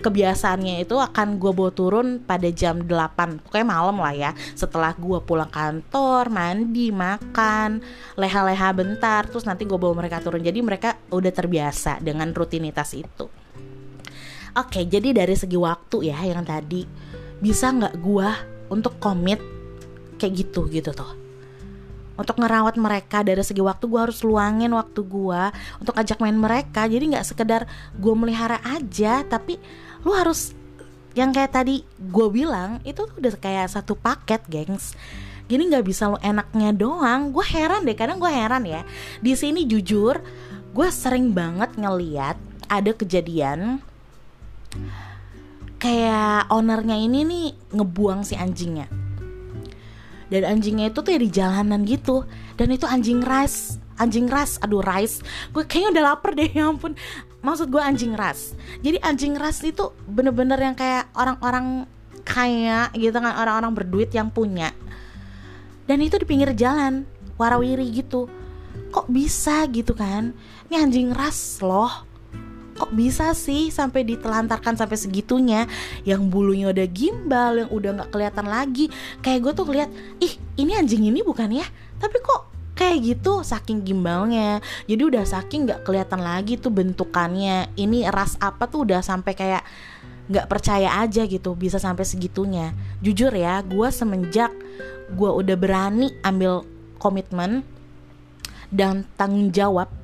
kebiasaannya 0.02 0.82
itu 0.82 0.98
akan 0.98 1.38
gue 1.38 1.52
bawa 1.54 1.70
turun 1.70 2.18
pada 2.18 2.50
jam 2.50 2.82
8 2.82 3.46
pokoknya 3.46 3.66
malam 3.66 3.96
lah 4.02 4.10
ya. 4.10 4.30
Setelah 4.58 4.92
gue 4.98 5.22
pulang 5.22 5.48
kantor 5.48 6.28
mandi 6.28 6.90
makan 6.90 7.78
leha-leha 8.18 8.68
bentar 8.74 9.30
terus 9.30 9.46
nanti 9.46 9.62
gue 9.62 9.78
bawa 9.78 10.02
mereka 10.02 10.18
turun. 10.18 10.42
Jadi 10.42 10.58
mereka 10.60 10.98
udah 11.14 11.30
terbiasa 11.30 12.02
dengan 12.02 12.34
rutinitas 12.34 12.90
itu. 12.98 13.30
Oke 14.58 14.84
jadi 14.84 15.14
dari 15.14 15.38
segi 15.38 15.56
waktu 15.56 16.10
ya 16.10 16.18
yang 16.26 16.42
tadi 16.42 16.82
bisa 17.38 17.70
nggak 17.70 17.94
gue 18.02 18.28
untuk 18.74 18.98
komit 18.98 19.38
kayak 20.18 20.34
gitu 20.44 20.66
gitu 20.68 20.90
tuh 20.90 21.21
untuk 22.16 22.38
ngerawat 22.38 22.76
mereka 22.76 23.24
dari 23.24 23.40
segi 23.40 23.60
waktu 23.64 23.88
gue 23.88 24.00
harus 24.00 24.20
luangin 24.22 24.72
waktu 24.76 25.00
gue 25.02 25.42
untuk 25.80 25.94
ajak 25.96 26.18
main 26.20 26.36
mereka. 26.36 26.84
Jadi 26.84 27.16
nggak 27.16 27.26
sekedar 27.26 27.64
gue 27.96 28.14
melihara 28.14 28.60
aja 28.64 29.24
tapi 29.24 29.56
lu 30.04 30.12
harus 30.12 30.52
yang 31.12 31.32
kayak 31.32 31.52
tadi 31.52 31.84
gue 32.00 32.26
bilang 32.32 32.80
itu 32.88 33.04
tuh 33.04 33.16
udah 33.16 33.34
kayak 33.36 33.68
satu 33.72 33.96
paket 33.96 34.44
gengs. 34.48 34.96
Gini 35.48 35.68
nggak 35.68 35.84
bisa 35.84 36.08
lo 36.08 36.18
enaknya 36.20 36.72
doang. 36.72 37.32
Gue 37.32 37.44
heran 37.44 37.84
deh 37.84 37.96
kadang 37.96 38.16
gue 38.16 38.30
heran 38.30 38.64
ya. 38.64 38.84
Di 39.20 39.36
sini 39.36 39.68
jujur 39.68 40.20
gue 40.72 40.88
sering 40.88 41.36
banget 41.36 41.76
ngeliat 41.76 42.40
ada 42.72 42.90
kejadian 42.96 43.84
kayak 45.76 46.48
ownernya 46.48 46.96
ini 46.96 47.26
nih 47.28 47.46
ngebuang 47.76 48.24
si 48.24 48.38
anjingnya 48.38 49.01
dan 50.32 50.48
anjingnya 50.48 50.88
itu 50.88 51.04
tuh 51.04 51.12
ya 51.12 51.20
di 51.20 51.28
jalanan 51.28 51.84
gitu. 51.84 52.24
Dan 52.56 52.72
itu 52.72 52.88
anjing 52.88 53.20
ras 53.20 53.76
anjing 54.00 54.24
ras 54.32 54.56
aduh 54.64 54.80
rice. 54.80 55.20
Gue 55.52 55.68
kayaknya 55.68 56.00
udah 56.00 56.02
lapar 56.08 56.32
deh 56.32 56.48
ya 56.56 56.72
ampun. 56.72 56.96
Maksud 57.44 57.68
gue 57.68 57.82
anjing 57.82 58.14
ras 58.14 58.54
jadi 58.80 59.02
anjing 59.02 59.34
ras 59.34 59.60
itu 59.66 59.90
bener-bener 60.06 60.56
yang 60.56 60.78
kayak 60.78 61.12
orang-orang 61.12 61.84
kaya 62.24 62.88
gitu 62.96 63.12
kan. 63.12 63.36
Orang-orang 63.36 63.76
berduit 63.76 64.08
yang 64.16 64.32
punya. 64.32 64.72
Dan 65.84 66.00
itu 66.00 66.16
di 66.16 66.24
pinggir 66.24 66.56
jalan. 66.56 67.04
Warawiri 67.36 67.84
gitu. 67.92 68.32
Kok 68.88 69.12
bisa 69.12 69.68
gitu 69.68 69.92
kan? 69.92 70.32
Ini 70.72 70.80
anjing 70.80 71.12
ras 71.12 71.60
loh 71.60 72.11
kok 72.82 72.90
bisa 72.98 73.30
sih 73.30 73.70
sampai 73.70 74.02
ditelantarkan 74.02 74.74
sampai 74.74 74.98
segitunya? 74.98 75.70
Yang 76.02 76.26
bulunya 76.26 76.74
udah 76.74 76.86
gimbal 76.90 77.62
yang 77.62 77.70
udah 77.70 77.90
nggak 78.02 78.10
kelihatan 78.10 78.50
lagi. 78.50 78.90
Kayak 79.22 79.38
gue 79.46 79.52
tuh 79.54 79.66
lihat 79.70 79.90
ih 80.18 80.34
ini 80.58 80.74
anjing 80.74 81.06
ini 81.06 81.22
bukan 81.22 81.54
ya? 81.54 81.62
Tapi 82.02 82.18
kok 82.18 82.50
kayak 82.74 82.98
gitu 83.06 83.46
saking 83.46 83.86
gimbalnya? 83.86 84.58
Jadi 84.90 84.98
udah 84.98 85.22
saking 85.22 85.70
nggak 85.70 85.86
kelihatan 85.86 86.26
lagi 86.26 86.58
tuh 86.58 86.74
bentukannya. 86.74 87.70
Ini 87.78 88.10
ras 88.10 88.34
apa 88.42 88.66
tuh 88.66 88.82
udah 88.90 88.98
sampai 88.98 89.38
kayak 89.38 89.62
nggak 90.26 90.50
percaya 90.50 90.98
aja 90.98 91.22
gitu 91.22 91.54
bisa 91.54 91.78
sampai 91.78 92.02
segitunya. 92.02 92.74
Jujur 92.98 93.30
ya 93.30 93.62
gue 93.62 93.88
semenjak 93.94 94.50
gue 95.14 95.30
udah 95.30 95.54
berani 95.54 96.10
ambil 96.26 96.66
komitmen 96.98 97.62
dan 98.74 99.06
tanggung 99.14 99.54
jawab 99.54 100.01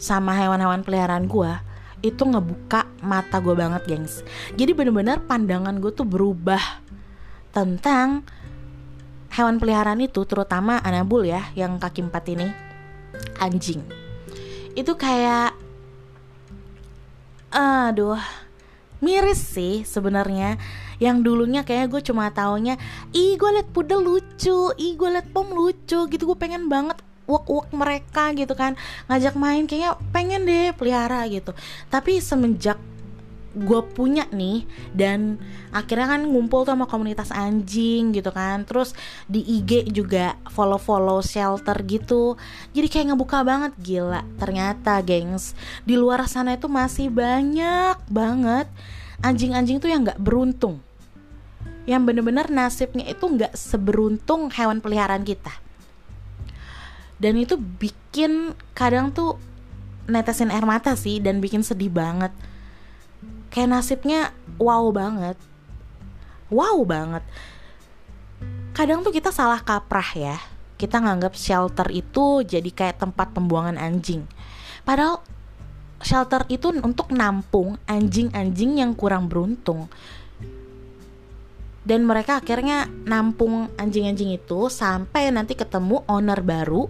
sama 0.00 0.32
hewan-hewan 0.32 0.80
peliharaan 0.80 1.28
gue 1.28 1.52
itu 2.00 2.24
ngebuka 2.24 2.88
mata 3.04 3.36
gue 3.44 3.52
banget 3.52 3.84
gengs. 3.84 4.24
Jadi 4.56 4.72
bener-bener 4.72 5.20
pandangan 5.20 5.76
gue 5.76 5.92
tuh 5.92 6.08
berubah 6.08 6.80
tentang 7.52 8.24
hewan 9.36 9.60
peliharaan 9.60 10.00
itu 10.00 10.24
terutama 10.24 10.80
anabul 10.80 11.28
ya 11.28 11.52
yang 11.52 11.76
kaki 11.76 12.08
empat 12.08 12.24
ini. 12.32 12.48
Anjing. 13.36 13.84
Itu 14.72 14.96
kayak 14.96 15.52
aduh 17.52 18.20
miris 19.04 19.40
sih 19.44 19.84
sebenarnya. 19.84 20.56
Yang 21.00 21.16
dulunya 21.24 21.64
kayak 21.64 21.92
gue 21.92 22.00
cuma 22.04 22.28
taunya 22.32 22.76
ih 23.12 23.36
gue 23.40 23.50
liat 23.56 23.68
pudel 23.72 24.04
lucu 24.04 24.72
ih 24.76 24.96
gue 24.96 25.08
liat 25.12 25.28
pom 25.36 25.52
lucu 25.52 26.08
gitu. 26.08 26.22
Gue 26.24 26.38
pengen 26.40 26.72
banget 26.72 26.96
uak-uak 27.30 27.70
mereka 27.70 28.34
gitu 28.34 28.58
kan. 28.58 28.74
Ngajak 29.06 29.38
main 29.38 29.70
kayaknya 29.70 29.94
pengen 30.10 30.42
deh 30.42 30.74
pelihara 30.74 31.22
gitu. 31.30 31.54
Tapi 31.86 32.18
semenjak 32.18 32.76
gue 33.50 33.82
punya 33.82 34.30
nih 34.30 34.62
dan 34.94 35.34
akhirnya 35.74 36.14
kan 36.14 36.22
ngumpul 36.22 36.62
tuh 36.62 36.78
sama 36.78 36.86
komunitas 36.86 37.34
anjing 37.34 38.14
gitu 38.14 38.30
kan. 38.30 38.62
Terus 38.62 38.94
di 39.26 39.42
IG 39.42 39.90
juga 39.90 40.38
follow-follow 40.50 41.22
shelter 41.22 41.74
gitu. 41.86 42.38
Jadi 42.70 42.86
kayak 42.86 43.06
ngebuka 43.14 43.42
banget. 43.42 43.72
Gila 43.82 44.22
ternyata 44.38 45.02
gengs. 45.02 45.58
Di 45.82 45.98
luar 45.98 46.26
sana 46.30 46.54
itu 46.54 46.70
masih 46.70 47.10
banyak 47.10 47.98
banget 48.06 48.70
anjing-anjing 49.20 49.82
tuh 49.82 49.90
yang 49.90 50.06
nggak 50.06 50.22
beruntung. 50.22 50.78
Yang 51.90 52.02
bener-bener 52.06 52.46
nasibnya 52.54 53.08
itu 53.10 53.24
nggak 53.26 53.58
seberuntung 53.58 54.52
hewan 54.54 54.78
peliharaan 54.78 55.26
kita 55.26 55.69
dan 57.20 57.36
itu 57.36 57.60
bikin 57.60 58.56
kadang 58.72 59.12
tuh 59.12 59.36
netesin 60.08 60.48
air 60.48 60.64
mata 60.64 60.96
sih 60.96 61.20
dan 61.20 61.38
bikin 61.44 61.60
sedih 61.60 61.92
banget. 61.92 62.32
Kayak 63.52 63.76
nasibnya 63.76 64.32
wow 64.56 64.88
banget. 64.88 65.36
Wow 66.48 66.82
banget. 66.88 67.22
Kadang 68.72 69.04
tuh 69.04 69.12
kita 69.12 69.28
salah 69.30 69.60
kaprah 69.60 70.16
ya. 70.16 70.36
Kita 70.80 70.96
nganggap 70.96 71.36
shelter 71.36 71.92
itu 71.92 72.40
jadi 72.40 72.70
kayak 72.72 73.04
tempat 73.04 73.36
pembuangan 73.36 73.76
anjing. 73.76 74.24
Padahal 74.80 75.20
shelter 76.00 76.48
itu 76.48 76.72
untuk 76.72 77.12
nampung 77.12 77.76
anjing-anjing 77.84 78.80
yang 78.80 78.96
kurang 78.96 79.28
beruntung. 79.28 79.92
Dan 81.84 82.08
mereka 82.08 82.40
akhirnya 82.40 82.88
nampung 83.04 83.68
anjing-anjing 83.76 84.32
itu 84.32 84.72
sampai 84.72 85.28
nanti 85.28 85.52
ketemu 85.52 86.00
owner 86.08 86.40
baru 86.40 86.88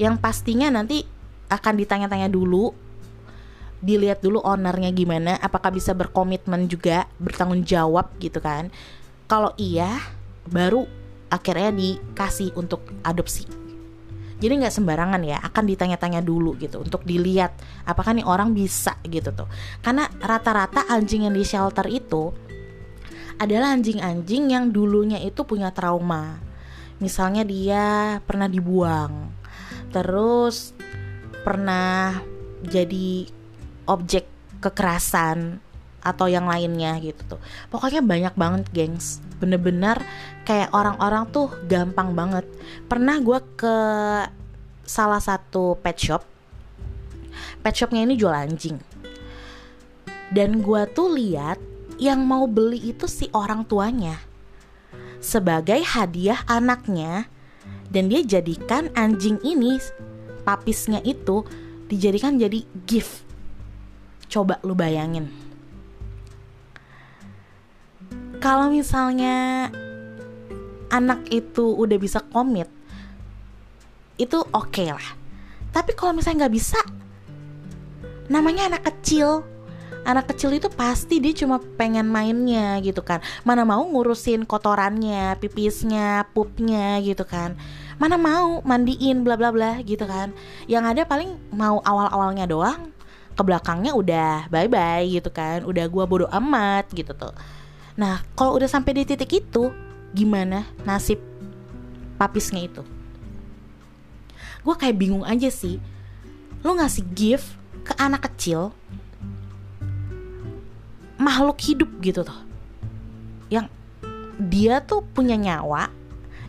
yang 0.00 0.18
pastinya 0.18 0.68
nanti 0.72 1.04
akan 1.52 1.74
ditanya-tanya 1.76 2.32
dulu 2.32 2.72
dilihat 3.82 4.22
dulu 4.22 4.38
ownernya 4.40 4.94
gimana 4.94 5.36
apakah 5.42 5.74
bisa 5.74 5.90
berkomitmen 5.92 6.70
juga 6.70 7.10
bertanggung 7.18 7.66
jawab 7.66 8.14
gitu 8.22 8.38
kan. 8.38 8.70
Kalau 9.26 9.50
iya 9.58 9.98
baru 10.46 10.86
akhirnya 11.28 11.74
dikasih 11.74 12.54
untuk 12.54 12.86
adopsi. 13.02 13.44
Jadi 14.42 14.58
nggak 14.58 14.74
sembarangan 14.74 15.22
ya 15.22 15.38
akan 15.38 15.64
ditanya-tanya 15.70 16.18
dulu 16.18 16.58
gitu 16.58 16.82
untuk 16.82 17.06
dilihat 17.06 17.54
apakah 17.86 18.14
nih 18.14 18.26
orang 18.26 18.54
bisa 18.54 18.98
gitu 19.06 19.30
tuh. 19.34 19.46
Karena 19.82 20.06
rata-rata 20.18 20.86
anjing 20.90 21.26
yang 21.26 21.34
di 21.34 21.46
shelter 21.46 21.86
itu 21.86 22.34
adalah 23.38 23.74
anjing-anjing 23.74 24.50
yang 24.50 24.70
dulunya 24.70 25.18
itu 25.22 25.42
punya 25.42 25.74
trauma. 25.74 26.38
Misalnya 27.02 27.42
dia 27.42 28.18
pernah 28.22 28.46
dibuang 28.46 29.31
terus 29.92 30.72
pernah 31.44 32.18
jadi 32.64 33.28
objek 33.86 34.24
kekerasan 34.62 35.58
atau 36.02 36.26
yang 36.26 36.50
lainnya 36.50 36.98
gitu 36.98 37.36
tuh. 37.36 37.40
Pokoknya 37.70 38.02
banyak 38.02 38.34
banget 38.34 38.64
gengs. 38.74 39.22
Bener-bener 39.38 40.02
kayak 40.42 40.74
orang-orang 40.74 41.30
tuh 41.30 41.50
gampang 41.70 42.14
banget. 42.18 42.46
Pernah 42.90 43.22
gue 43.22 43.38
ke 43.54 43.76
salah 44.82 45.22
satu 45.22 45.78
pet 45.78 45.98
shop. 45.98 46.22
Pet 47.62 47.74
shopnya 47.78 48.02
ini 48.02 48.18
jual 48.18 48.34
anjing. 48.34 48.82
Dan 50.34 50.64
gue 50.64 50.82
tuh 50.90 51.14
lihat 51.14 51.62
yang 52.02 52.26
mau 52.26 52.50
beli 52.50 52.90
itu 52.90 53.06
si 53.06 53.30
orang 53.30 53.62
tuanya. 53.62 54.18
Sebagai 55.22 55.78
hadiah 55.86 56.42
anaknya 56.50 57.30
dan 57.92 58.08
dia 58.08 58.24
jadikan 58.24 58.88
anjing 58.96 59.36
ini 59.44 59.76
papisnya 60.48 61.04
itu 61.04 61.44
dijadikan 61.92 62.40
jadi 62.40 62.64
gift. 62.88 63.28
Coba 64.32 64.56
lu 64.64 64.72
bayangin. 64.72 65.28
Kalau 68.40 68.72
misalnya 68.72 69.68
anak 70.88 71.28
itu 71.30 71.76
udah 71.76 71.98
bisa 72.00 72.24
komit 72.32 72.66
itu 74.16 74.38
oke 74.40 74.72
okay 74.72 74.88
lah. 74.90 75.08
Tapi 75.72 75.92
kalau 75.92 76.16
misalnya 76.16 76.48
nggak 76.48 76.56
bisa 76.56 76.80
namanya 78.32 78.72
anak 78.72 78.82
kecil 78.88 79.44
anak 80.02 80.34
kecil 80.34 80.50
itu 80.54 80.66
pasti 80.70 81.22
dia 81.22 81.34
cuma 81.34 81.62
pengen 81.78 82.10
mainnya 82.10 82.78
gitu 82.82 83.02
kan. 83.02 83.22
Mana 83.46 83.62
mau 83.62 83.82
ngurusin 83.82 84.46
kotorannya 84.46 85.38
pipisnya 85.38 86.26
pupnya 86.34 86.98
gitu 87.02 87.22
kan. 87.22 87.54
Mana 87.98 88.18
mau 88.18 88.62
mandiin 88.66 89.22
bla 89.22 89.38
bla 89.38 89.54
bla 89.54 89.78
gitu 89.82 90.04
kan. 90.06 90.34
Yang 90.66 90.84
ada 90.96 91.02
paling 91.06 91.30
mau 91.54 91.78
awal 91.86 92.10
awalnya 92.10 92.46
doang 92.50 92.90
ke 93.32 93.42
belakangnya 93.42 93.94
udah 93.94 94.50
bye 94.50 94.68
bye 94.68 95.06
gitu 95.06 95.30
kan. 95.30 95.62
Udah 95.62 95.86
gua 95.86 96.04
bodoh 96.04 96.30
amat 96.30 96.90
gitu 96.90 97.14
tuh. 97.14 97.34
Nah 97.94 98.26
kalau 98.34 98.58
udah 98.58 98.66
sampai 98.66 98.98
di 98.98 99.02
titik 99.06 99.30
itu 99.30 99.70
gimana 100.12 100.66
nasib 100.82 101.22
papisnya 102.18 102.66
itu? 102.66 102.82
Gue 104.62 104.74
kayak 104.78 104.94
bingung 104.94 105.26
aja 105.26 105.50
sih. 105.50 105.82
Lo 106.62 106.78
ngasih 106.78 107.02
gift 107.18 107.58
ke 107.82 107.98
anak 107.98 108.30
kecil 108.30 108.70
makhluk 111.22 111.58
hidup 111.62 111.90
gitu 112.02 112.26
tuh 112.26 112.40
yang 113.48 113.70
dia 114.42 114.82
tuh 114.82 115.06
punya 115.14 115.38
nyawa 115.38 116.02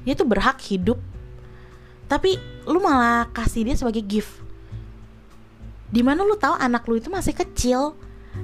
dia 0.04 0.14
tuh 0.20 0.28
berhak 0.28 0.60
hidup. 0.68 1.00
Tapi 2.12 2.36
lu 2.68 2.80
malah 2.84 3.32
kasih 3.32 3.64
dia 3.64 3.76
sebagai 3.80 4.04
gift. 4.04 4.44
Di 5.90 6.04
mana 6.04 6.28
lu 6.28 6.36
tahu 6.36 6.60
anak 6.60 6.84
lu 6.86 7.00
itu 7.00 7.08
masih 7.08 7.34
kecil 7.34 7.96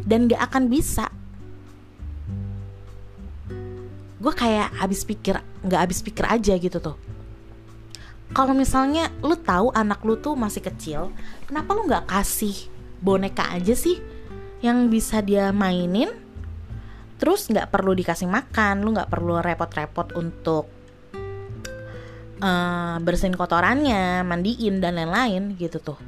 dan 0.07 0.25
gak 0.31 0.39
akan 0.49 0.71
bisa. 0.71 1.11
Gue 4.19 4.33
kayak 4.35 4.75
habis 4.75 5.03
pikir 5.07 5.39
nggak 5.63 5.79
habis 5.79 5.99
pikir 6.03 6.27
aja 6.27 6.55
gitu 6.55 6.79
tuh 6.79 6.95
kalau 8.29 8.53
misalnya 8.53 9.09
lu 9.25 9.33
tahu 9.35 9.73
anak 9.73 10.03
lu 10.05 10.15
tuh 10.19 10.37
masih 10.37 10.61
kecil 10.63 11.09
kenapa 11.49 11.75
lu 11.75 11.87
nggak 11.87 12.07
kasih 12.07 12.67
boneka 13.03 13.47
aja 13.51 13.73
sih 13.73 13.99
yang 14.59 14.91
bisa 14.91 15.23
dia 15.23 15.51
mainin 15.55 16.11
terus 17.19 17.51
nggak 17.51 17.71
perlu 17.71 17.91
dikasih 17.95 18.27
makan 18.31 18.83
lu 18.83 18.95
nggak 18.95 19.11
perlu 19.11 19.43
repot-repot 19.43 20.15
untuk 20.15 20.79
uh, 22.39 22.95
bersihin 23.03 23.35
kotorannya 23.35 24.23
mandiin 24.23 24.79
dan 24.79 24.97
lain-lain 24.97 25.55
gitu 25.59 25.79
tuh. 25.79 25.99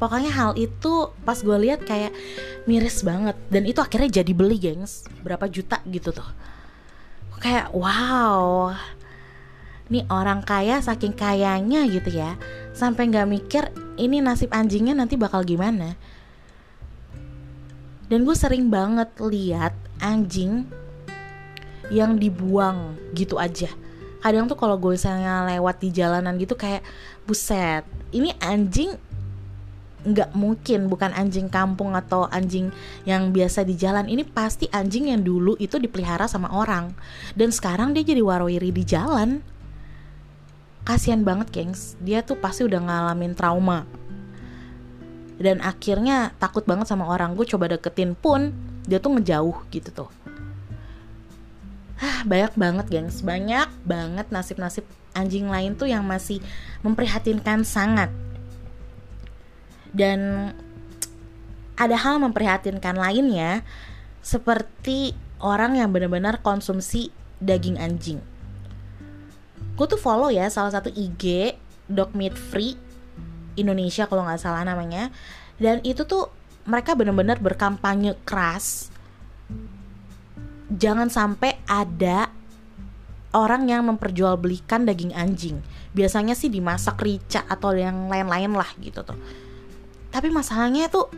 Pokoknya 0.00 0.32
hal 0.32 0.56
itu 0.56 1.12
pas 1.28 1.36
gue 1.36 1.58
lihat 1.60 1.84
kayak 1.84 2.08
miris 2.64 3.04
banget 3.04 3.36
dan 3.52 3.68
itu 3.68 3.84
akhirnya 3.84 4.24
jadi 4.24 4.32
beli 4.32 4.56
gengs. 4.56 5.04
Berapa 5.20 5.44
juta 5.52 5.84
gitu 5.84 6.16
tuh. 6.16 6.24
Kayak 7.40 7.68
wow. 7.76 8.72
Ini 9.92 10.08
orang 10.08 10.40
kaya 10.40 10.80
saking 10.80 11.12
kayanya 11.12 11.84
gitu 11.84 12.14
ya 12.14 12.38
sampai 12.72 13.10
nggak 13.12 13.28
mikir 13.28 13.64
ini 14.00 14.24
nasib 14.24 14.50
anjingnya 14.50 14.96
nanti 14.96 15.20
bakal 15.20 15.44
gimana? 15.44 15.94
Dan 18.10 18.26
gue 18.26 18.34
sering 18.34 18.72
banget 18.72 19.12
lihat 19.22 19.76
anjing 20.02 20.66
yang 21.92 22.18
dibuang 22.18 22.98
gitu 23.14 23.38
aja. 23.38 23.70
Kadang 24.24 24.50
tuh 24.50 24.58
kalau 24.58 24.80
gue 24.80 24.98
misalnya 24.98 25.46
lewat 25.46 25.78
di 25.78 25.94
jalanan 25.94 26.34
gitu 26.40 26.58
kayak 26.58 26.82
buset 27.24 27.86
ini 28.10 28.34
anjing 28.42 28.98
nggak 30.00 30.32
mungkin 30.32 30.88
bukan 30.88 31.12
anjing 31.12 31.52
kampung 31.52 31.92
atau 31.92 32.24
anjing 32.32 32.72
yang 33.04 33.30
biasa 33.36 33.62
di 33.68 33.76
jalan. 33.76 34.08
Ini 34.08 34.24
pasti 34.24 34.64
anjing 34.72 35.12
yang 35.12 35.20
dulu 35.20 35.54
itu 35.60 35.76
dipelihara 35.76 36.24
sama 36.24 36.48
orang. 36.50 36.96
Dan 37.36 37.52
sekarang 37.52 37.92
dia 37.92 38.02
jadi 38.02 38.24
warwiri 38.24 38.72
di 38.72 38.82
jalan 38.82 39.44
kasihan 40.84 41.22
banget 41.22 41.52
gengs. 41.52 41.96
Dia 42.00 42.24
tuh 42.24 42.38
pasti 42.38 42.64
udah 42.64 42.80
ngalamin 42.80 43.36
trauma. 43.36 43.84
Dan 45.40 45.64
akhirnya 45.64 46.36
takut 46.36 46.68
banget 46.68 46.88
sama 46.88 47.08
orang. 47.08 47.32
Gue 47.32 47.48
coba 47.48 47.72
deketin 47.72 48.12
pun 48.12 48.52
dia 48.84 49.00
tuh 49.00 49.16
ngejauh 49.16 49.56
gitu 49.72 49.88
tuh. 50.04 50.10
Ah 52.00 52.24
banyak 52.24 52.52
banget 52.56 52.86
gengs. 52.92 53.24
Banyak 53.24 53.68
banget 53.84 54.28
nasib-nasib 54.28 54.84
anjing 55.16 55.48
lain 55.48 55.76
tuh 55.76 55.88
yang 55.88 56.04
masih 56.04 56.44
memprihatinkan 56.84 57.64
sangat. 57.64 58.12
Dan 59.90 60.52
ada 61.80 61.96
hal 61.96 62.20
memprihatinkan 62.20 62.94
lainnya 63.00 63.64
seperti 64.20 65.16
orang 65.40 65.80
yang 65.80 65.88
benar-benar 65.88 66.44
konsumsi 66.44 67.08
daging 67.40 67.80
anjing. 67.80 68.20
Gue 69.80 69.88
tuh 69.88 69.96
follow 69.96 70.28
ya 70.28 70.44
salah 70.52 70.68
satu 70.68 70.92
IG 70.92 71.56
dog 71.88 72.12
meat 72.12 72.36
free 72.36 72.76
Indonesia 73.56 74.04
kalau 74.04 74.28
nggak 74.28 74.36
salah 74.36 74.60
namanya. 74.60 75.08
Dan 75.56 75.80
itu 75.88 76.04
tuh 76.04 76.28
mereka 76.68 76.92
benar-benar 76.92 77.40
berkampanye 77.40 78.12
keras. 78.28 78.92
Jangan 80.68 81.08
sampai 81.08 81.56
ada 81.64 82.28
orang 83.32 83.72
yang 83.72 83.88
memperjualbelikan 83.88 84.84
daging 84.84 85.16
anjing. 85.16 85.64
Biasanya 85.96 86.36
sih 86.36 86.52
dimasak 86.52 87.00
rica 87.00 87.48
atau 87.48 87.72
yang 87.72 88.12
lain-lain 88.12 88.52
lah 88.52 88.68
gitu 88.84 89.00
tuh. 89.00 89.16
Tapi 90.12 90.28
masalahnya 90.28 90.92
tuh 90.92 91.08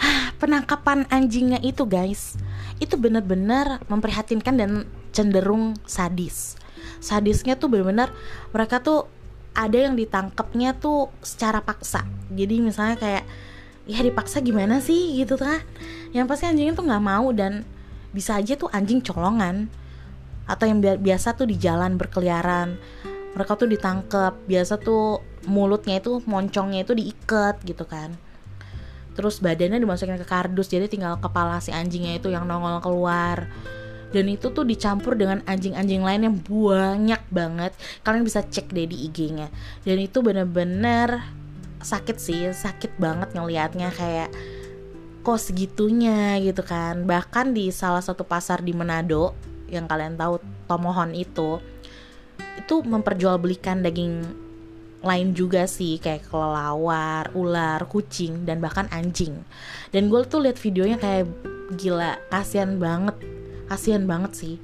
penangkapan 0.40 1.04
anjingnya 1.12 1.60
itu 1.60 1.84
guys 1.84 2.40
itu 2.80 2.96
benar-benar 2.96 3.84
memprihatinkan 3.86 4.56
dan 4.56 4.88
cenderung 5.14 5.78
sadis. 5.86 6.58
Sadisnya 6.98 7.54
tuh 7.54 7.70
benar-benar 7.70 8.10
mereka 8.50 8.82
tuh 8.82 9.06
ada 9.54 9.78
yang 9.78 9.94
ditangkapnya 9.94 10.74
tuh 10.74 11.14
secara 11.22 11.62
paksa. 11.62 12.02
Jadi 12.34 12.58
misalnya 12.58 12.98
kayak 12.98 13.24
ya 13.86 14.02
dipaksa 14.02 14.42
gimana 14.42 14.82
sih? 14.82 15.14
Gitu 15.22 15.38
kan. 15.38 15.62
Yang 16.10 16.26
pasti 16.26 16.44
anjingnya 16.50 16.74
tuh 16.74 16.84
nggak 16.90 17.04
mau 17.04 17.30
dan 17.30 17.62
bisa 18.10 18.34
aja 18.34 18.58
tuh 18.58 18.68
anjing 18.74 18.98
colongan 18.98 19.70
atau 20.44 20.68
yang 20.68 20.82
biasa 20.82 21.38
tuh 21.38 21.46
di 21.46 21.56
jalan 21.56 21.94
berkeliaran. 21.94 22.76
Mereka 23.38 23.52
tuh 23.54 23.70
ditangkap 23.70 24.34
biasa 24.46 24.82
tuh 24.82 25.22
mulutnya 25.46 26.02
itu 26.02 26.22
moncongnya 26.26 26.82
itu 26.82 26.92
diikat 26.94 27.62
gitu 27.62 27.86
kan. 27.86 28.14
Terus 29.14 29.38
badannya 29.38 29.78
dimasukin 29.78 30.18
ke 30.18 30.26
kardus 30.26 30.66
jadi 30.66 30.90
tinggal 30.90 31.22
kepala 31.22 31.62
si 31.62 31.70
anjingnya 31.70 32.18
itu 32.18 32.34
yang 32.34 32.50
nongol 32.50 32.82
keluar 32.82 33.46
dan 34.14 34.30
itu 34.30 34.54
tuh 34.54 34.62
dicampur 34.62 35.18
dengan 35.18 35.42
anjing-anjing 35.42 36.06
lain 36.06 36.22
yang 36.30 36.36
banyak 36.38 37.22
banget. 37.34 37.74
Kalian 38.06 38.22
bisa 38.22 38.46
cek 38.46 38.70
deh 38.70 38.86
di 38.86 39.10
IG-nya 39.10 39.50
dan 39.82 39.98
itu 39.98 40.22
bener-bener 40.22 41.26
sakit 41.82 42.16
sih 42.16 42.48
sakit 42.54 42.96
banget 42.96 43.34
ngelihatnya 43.34 43.90
kayak 43.90 44.30
kok 45.26 45.42
segitunya 45.42 46.38
gitu 46.38 46.62
kan. 46.62 47.02
Bahkan 47.02 47.50
di 47.58 47.74
salah 47.74 48.00
satu 48.00 48.22
pasar 48.22 48.62
di 48.62 48.70
Manado 48.70 49.34
yang 49.66 49.90
kalian 49.90 50.14
tahu 50.14 50.38
Tomohon 50.70 51.18
itu 51.18 51.58
itu 52.54 52.74
memperjualbelikan 52.86 53.82
daging 53.82 54.22
lain 55.04 55.36
juga 55.36 55.68
sih 55.68 56.00
kayak 56.00 56.32
kelelawar, 56.32 57.28
ular, 57.36 57.84
kucing 57.90 58.48
dan 58.48 58.62
bahkan 58.62 58.88
anjing. 58.88 59.44
Dan 59.92 60.08
gue 60.08 60.24
tuh 60.24 60.40
lihat 60.40 60.56
videonya 60.56 60.96
kayak 60.96 61.28
gila, 61.76 62.16
kasihan 62.32 62.80
banget, 62.80 63.16
kasihan 63.70 64.04
banget 64.04 64.32
sih. 64.36 64.54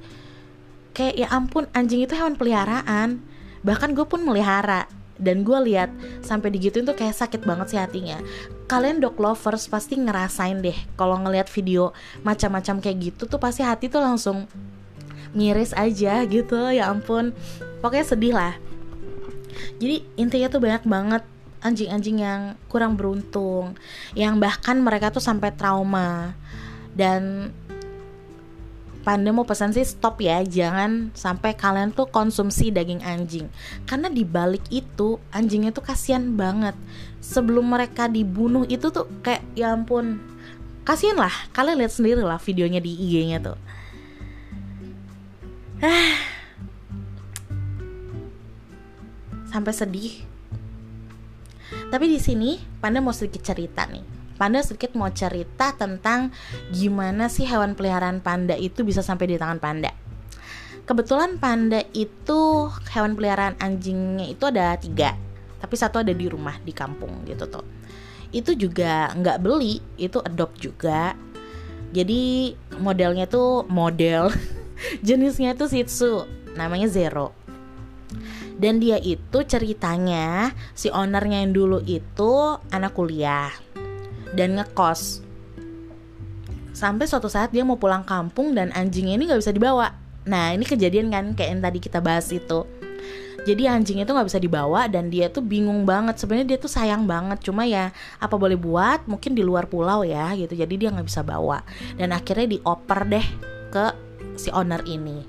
Kayak 0.91 1.15
ya 1.15 1.27
ampun 1.31 1.65
anjing 1.71 2.03
itu 2.03 2.13
hewan 2.17 2.35
peliharaan. 2.35 3.23
Bahkan 3.61 3.93
gue 3.93 4.05
pun 4.05 4.25
melihara 4.25 4.89
dan 5.21 5.45
gue 5.45 5.59
lihat 5.69 5.93
sampai 6.25 6.49
digituin 6.49 6.83
tuh 6.83 6.97
kayak 6.97 7.13
sakit 7.13 7.45
banget 7.45 7.75
sih 7.75 7.79
hatinya. 7.79 8.17
Kalian 8.65 8.99
dog 8.99 9.19
lovers 9.21 9.69
pasti 9.69 9.99
ngerasain 9.99 10.59
deh 10.59 10.75
kalau 10.97 11.19
ngelihat 11.21 11.47
video 11.51 11.93
macam-macam 12.25 12.81
kayak 12.81 12.97
gitu 13.13 13.29
tuh 13.29 13.37
pasti 13.37 13.61
hati 13.61 13.87
tuh 13.91 14.01
langsung 14.01 14.49
miris 15.31 15.71
aja 15.75 16.23
gitu 16.27 16.55
ya 16.71 16.91
ampun 16.91 17.31
pokoknya 17.79 18.05
sedih 18.05 18.33
lah 18.35 18.53
jadi 19.79 20.03
intinya 20.19 20.47
tuh 20.51 20.61
banyak 20.61 20.83
banget 20.85 21.23
anjing-anjing 21.61 22.17
yang 22.23 22.41
kurang 22.67 22.97
beruntung 22.97 23.77
yang 24.17 24.41
bahkan 24.41 24.81
mereka 24.81 25.13
tuh 25.13 25.23
sampai 25.23 25.53
trauma 25.55 26.35
dan 26.97 27.53
Panda 29.01 29.33
mau 29.33 29.41
pesan 29.41 29.73
sih 29.73 29.81
stop 29.81 30.21
ya. 30.21 30.45
Jangan 30.45 31.09
sampai 31.17 31.57
kalian 31.57 31.89
tuh 31.89 32.05
konsumsi 32.05 32.69
daging 32.69 33.01
anjing. 33.01 33.49
Karena 33.89 34.13
di 34.13 34.21
balik 34.21 34.61
itu 34.69 35.17
anjingnya 35.33 35.73
tuh 35.73 35.81
kasihan 35.81 36.37
banget. 36.37 36.77
Sebelum 37.17 37.65
mereka 37.65 38.05
dibunuh 38.05 38.61
itu 38.69 38.93
tuh 38.93 39.09
kayak 39.25 39.41
ya 39.57 39.73
ampun. 39.73 40.21
Kasihan 40.85 41.17
lah. 41.17 41.33
Kalian 41.49 41.81
lihat 41.81 41.97
sendiri 41.97 42.21
lah 42.21 42.37
videonya 42.37 42.77
di 42.77 42.93
IG-nya 42.93 43.41
tuh. 43.41 43.57
Sampai 49.51 49.73
sedih. 49.73 50.29
Tapi 51.89 52.05
di 52.07 52.19
sini 52.21 52.61
Panda 52.77 53.01
mau 53.01 53.15
sedikit 53.15 53.41
cerita 53.41 53.89
nih. 53.89 54.10
Panda 54.41 54.65
sedikit 54.65 54.97
mau 54.97 55.05
cerita 55.13 55.69
tentang 55.77 56.33
gimana 56.73 57.29
sih 57.29 57.45
hewan 57.45 57.77
peliharaan 57.77 58.25
panda 58.25 58.57
itu 58.57 58.81
bisa 58.81 59.05
sampai 59.05 59.29
di 59.29 59.37
tangan 59.37 59.61
panda. 59.61 59.93
Kebetulan 60.81 61.37
panda 61.37 61.85
itu 61.93 62.65
hewan 62.89 63.13
peliharaan 63.13 63.53
anjingnya 63.61 64.33
itu 64.33 64.41
ada 64.49 64.81
tiga, 64.81 65.13
tapi 65.61 65.77
satu 65.77 66.01
ada 66.01 66.09
di 66.09 66.25
rumah 66.25 66.57
di 66.57 66.73
kampung 66.73 67.21
gitu 67.29 67.45
tuh. 67.53 67.61
Itu 68.33 68.57
juga 68.57 69.13
nggak 69.13 69.45
beli, 69.45 69.77
itu 70.01 70.17
adopt 70.17 70.57
juga. 70.57 71.13
Jadi 71.93 72.57
modelnya 72.81 73.29
tuh 73.29 73.69
model 73.69 74.33
jenisnya 75.05 75.53
itu 75.53 75.69
Shih 75.69 75.85
Tzu 75.85 76.25
namanya 76.57 76.89
Zero 76.89 77.37
dan 78.57 78.77
dia 78.77 78.97
itu 79.01 79.41
ceritanya 79.45 80.53
si 80.77 80.89
ownernya 80.93 81.41
yang 81.41 81.53
dulu 81.53 81.81
itu 81.81 82.61
anak 82.69 82.93
kuliah 82.93 83.49
dan 84.35 84.59
ngekos. 84.59 85.23
Sampai 86.71 87.05
suatu 87.05 87.27
saat 87.27 87.51
dia 87.51 87.67
mau 87.67 87.75
pulang 87.75 88.01
kampung 88.07 88.55
dan 88.55 88.71
anjingnya 88.71 89.19
ini 89.19 89.27
nggak 89.27 89.41
bisa 89.43 89.53
dibawa. 89.53 89.93
Nah 90.25 90.55
ini 90.55 90.63
kejadian 90.63 91.11
kan 91.11 91.35
kayak 91.35 91.49
yang 91.57 91.61
tadi 91.61 91.79
kita 91.83 91.99
bahas 91.99 92.31
itu. 92.31 92.63
Jadi 93.41 93.65
anjing 93.65 93.97
itu 94.05 94.11
nggak 94.13 94.29
bisa 94.29 94.37
dibawa 94.37 94.85
dan 94.85 95.09
dia 95.09 95.25
tuh 95.33 95.41
bingung 95.41 95.81
banget. 95.81 96.21
Sebenarnya 96.21 96.55
dia 96.55 96.59
tuh 96.61 96.69
sayang 96.69 97.09
banget. 97.09 97.41
Cuma 97.41 97.65
ya 97.65 97.89
apa 98.21 98.37
boleh 98.37 98.53
buat? 98.53 99.09
Mungkin 99.09 99.33
di 99.33 99.41
luar 99.41 99.65
pulau 99.65 100.05
ya 100.05 100.29
gitu. 100.37 100.53
Jadi 100.53 100.73
dia 100.77 100.93
nggak 100.93 101.07
bisa 101.09 101.25
bawa. 101.25 101.65
Dan 101.97 102.13
akhirnya 102.13 102.57
dioper 102.57 103.01
deh 103.09 103.27
ke 103.73 103.85
si 104.37 104.53
owner 104.53 104.85
ini. 104.85 105.25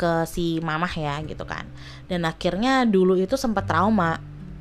Ke 0.00 0.24
si 0.24 0.56
mamah 0.64 0.92
ya 0.96 1.20
gitu 1.28 1.44
kan. 1.44 1.68
Dan 2.08 2.24
akhirnya 2.24 2.88
dulu 2.88 3.12
itu 3.20 3.36
sempat 3.36 3.68
trauma 3.68 4.16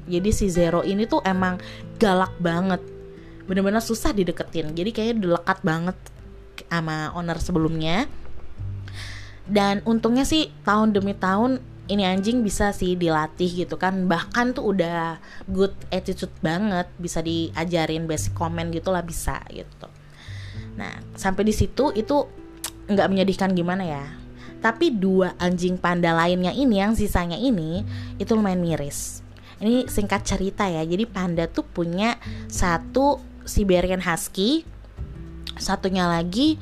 jadi 0.08 0.30
si 0.32 0.48
Zero 0.48 0.82
ini 0.88 1.04
tuh 1.04 1.20
emang 1.28 1.60
galak 2.00 2.32
banget. 2.40 2.80
Bener-bener 3.44 3.84
susah 3.84 4.16
dideketin. 4.16 4.72
Jadi 4.72 4.90
kayaknya 4.96 5.36
dekat 5.36 5.60
banget 5.62 5.98
sama 6.72 7.12
owner 7.12 7.38
sebelumnya. 7.44 8.08
Dan 9.48 9.84
untungnya 9.84 10.24
sih 10.24 10.52
tahun 10.64 10.96
demi 10.96 11.16
tahun 11.16 11.60
ini 11.88 12.04
anjing 12.04 12.44
bisa 12.44 12.72
sih 12.72 12.96
dilatih 12.96 13.68
gitu 13.68 13.76
kan. 13.76 14.08
Bahkan 14.08 14.56
tuh 14.56 14.72
udah 14.72 15.20
good 15.52 15.76
attitude 15.92 16.34
banget. 16.40 16.88
Bisa 16.96 17.20
diajarin 17.20 18.08
basic 18.08 18.32
comment 18.32 18.72
gitulah 18.72 19.04
bisa 19.04 19.44
gitu. 19.52 19.88
Nah 20.80 21.04
sampai 21.20 21.44
di 21.48 21.54
situ 21.56 21.92
itu 21.96 22.28
nggak 22.88 23.08
menyedihkan 23.12 23.52
gimana 23.52 23.84
ya? 23.84 24.08
Tapi 24.58 24.90
dua 24.90 25.36
anjing 25.38 25.76
panda 25.76 26.16
lainnya 26.16 26.52
ini 26.52 26.80
yang 26.80 26.96
sisanya 26.96 27.38
ini 27.38 27.86
itu 28.18 28.32
lumayan 28.34 28.60
miris 28.60 29.27
ini 29.62 29.90
singkat 29.90 30.22
cerita 30.26 30.70
ya. 30.70 30.86
Jadi 30.86 31.10
panda 31.10 31.50
tuh 31.50 31.66
punya 31.66 32.18
satu 32.50 33.18
Siberian 33.48 34.04
Husky. 34.04 34.68
Satunya 35.58 36.06
lagi 36.06 36.62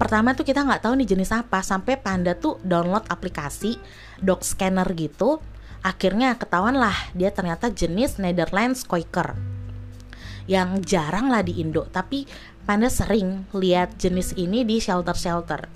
pertama 0.00 0.32
tuh 0.34 0.42
kita 0.42 0.64
nggak 0.64 0.82
tahu 0.88 0.98
nih 0.98 1.08
jenis 1.14 1.30
apa 1.30 1.60
sampai 1.62 2.00
panda 2.00 2.34
tuh 2.34 2.58
download 2.64 3.04
aplikasi 3.12 3.76
dog 4.22 4.40
scanner 4.40 4.88
gitu. 4.96 5.42
Akhirnya 5.82 6.38
ketahuan 6.38 6.78
lah 6.78 6.94
dia 7.12 7.34
ternyata 7.34 7.68
jenis 7.68 8.16
Netherlands 8.22 8.86
Quaker 8.86 9.34
yang 10.50 10.82
jarang 10.82 11.30
lah 11.30 11.42
di 11.42 11.62
Indo 11.62 11.86
tapi 11.86 12.26
panda 12.66 12.90
sering 12.90 13.46
lihat 13.54 13.98
jenis 13.98 14.34
ini 14.38 14.62
di 14.62 14.78
shelter-shelter. 14.78 15.66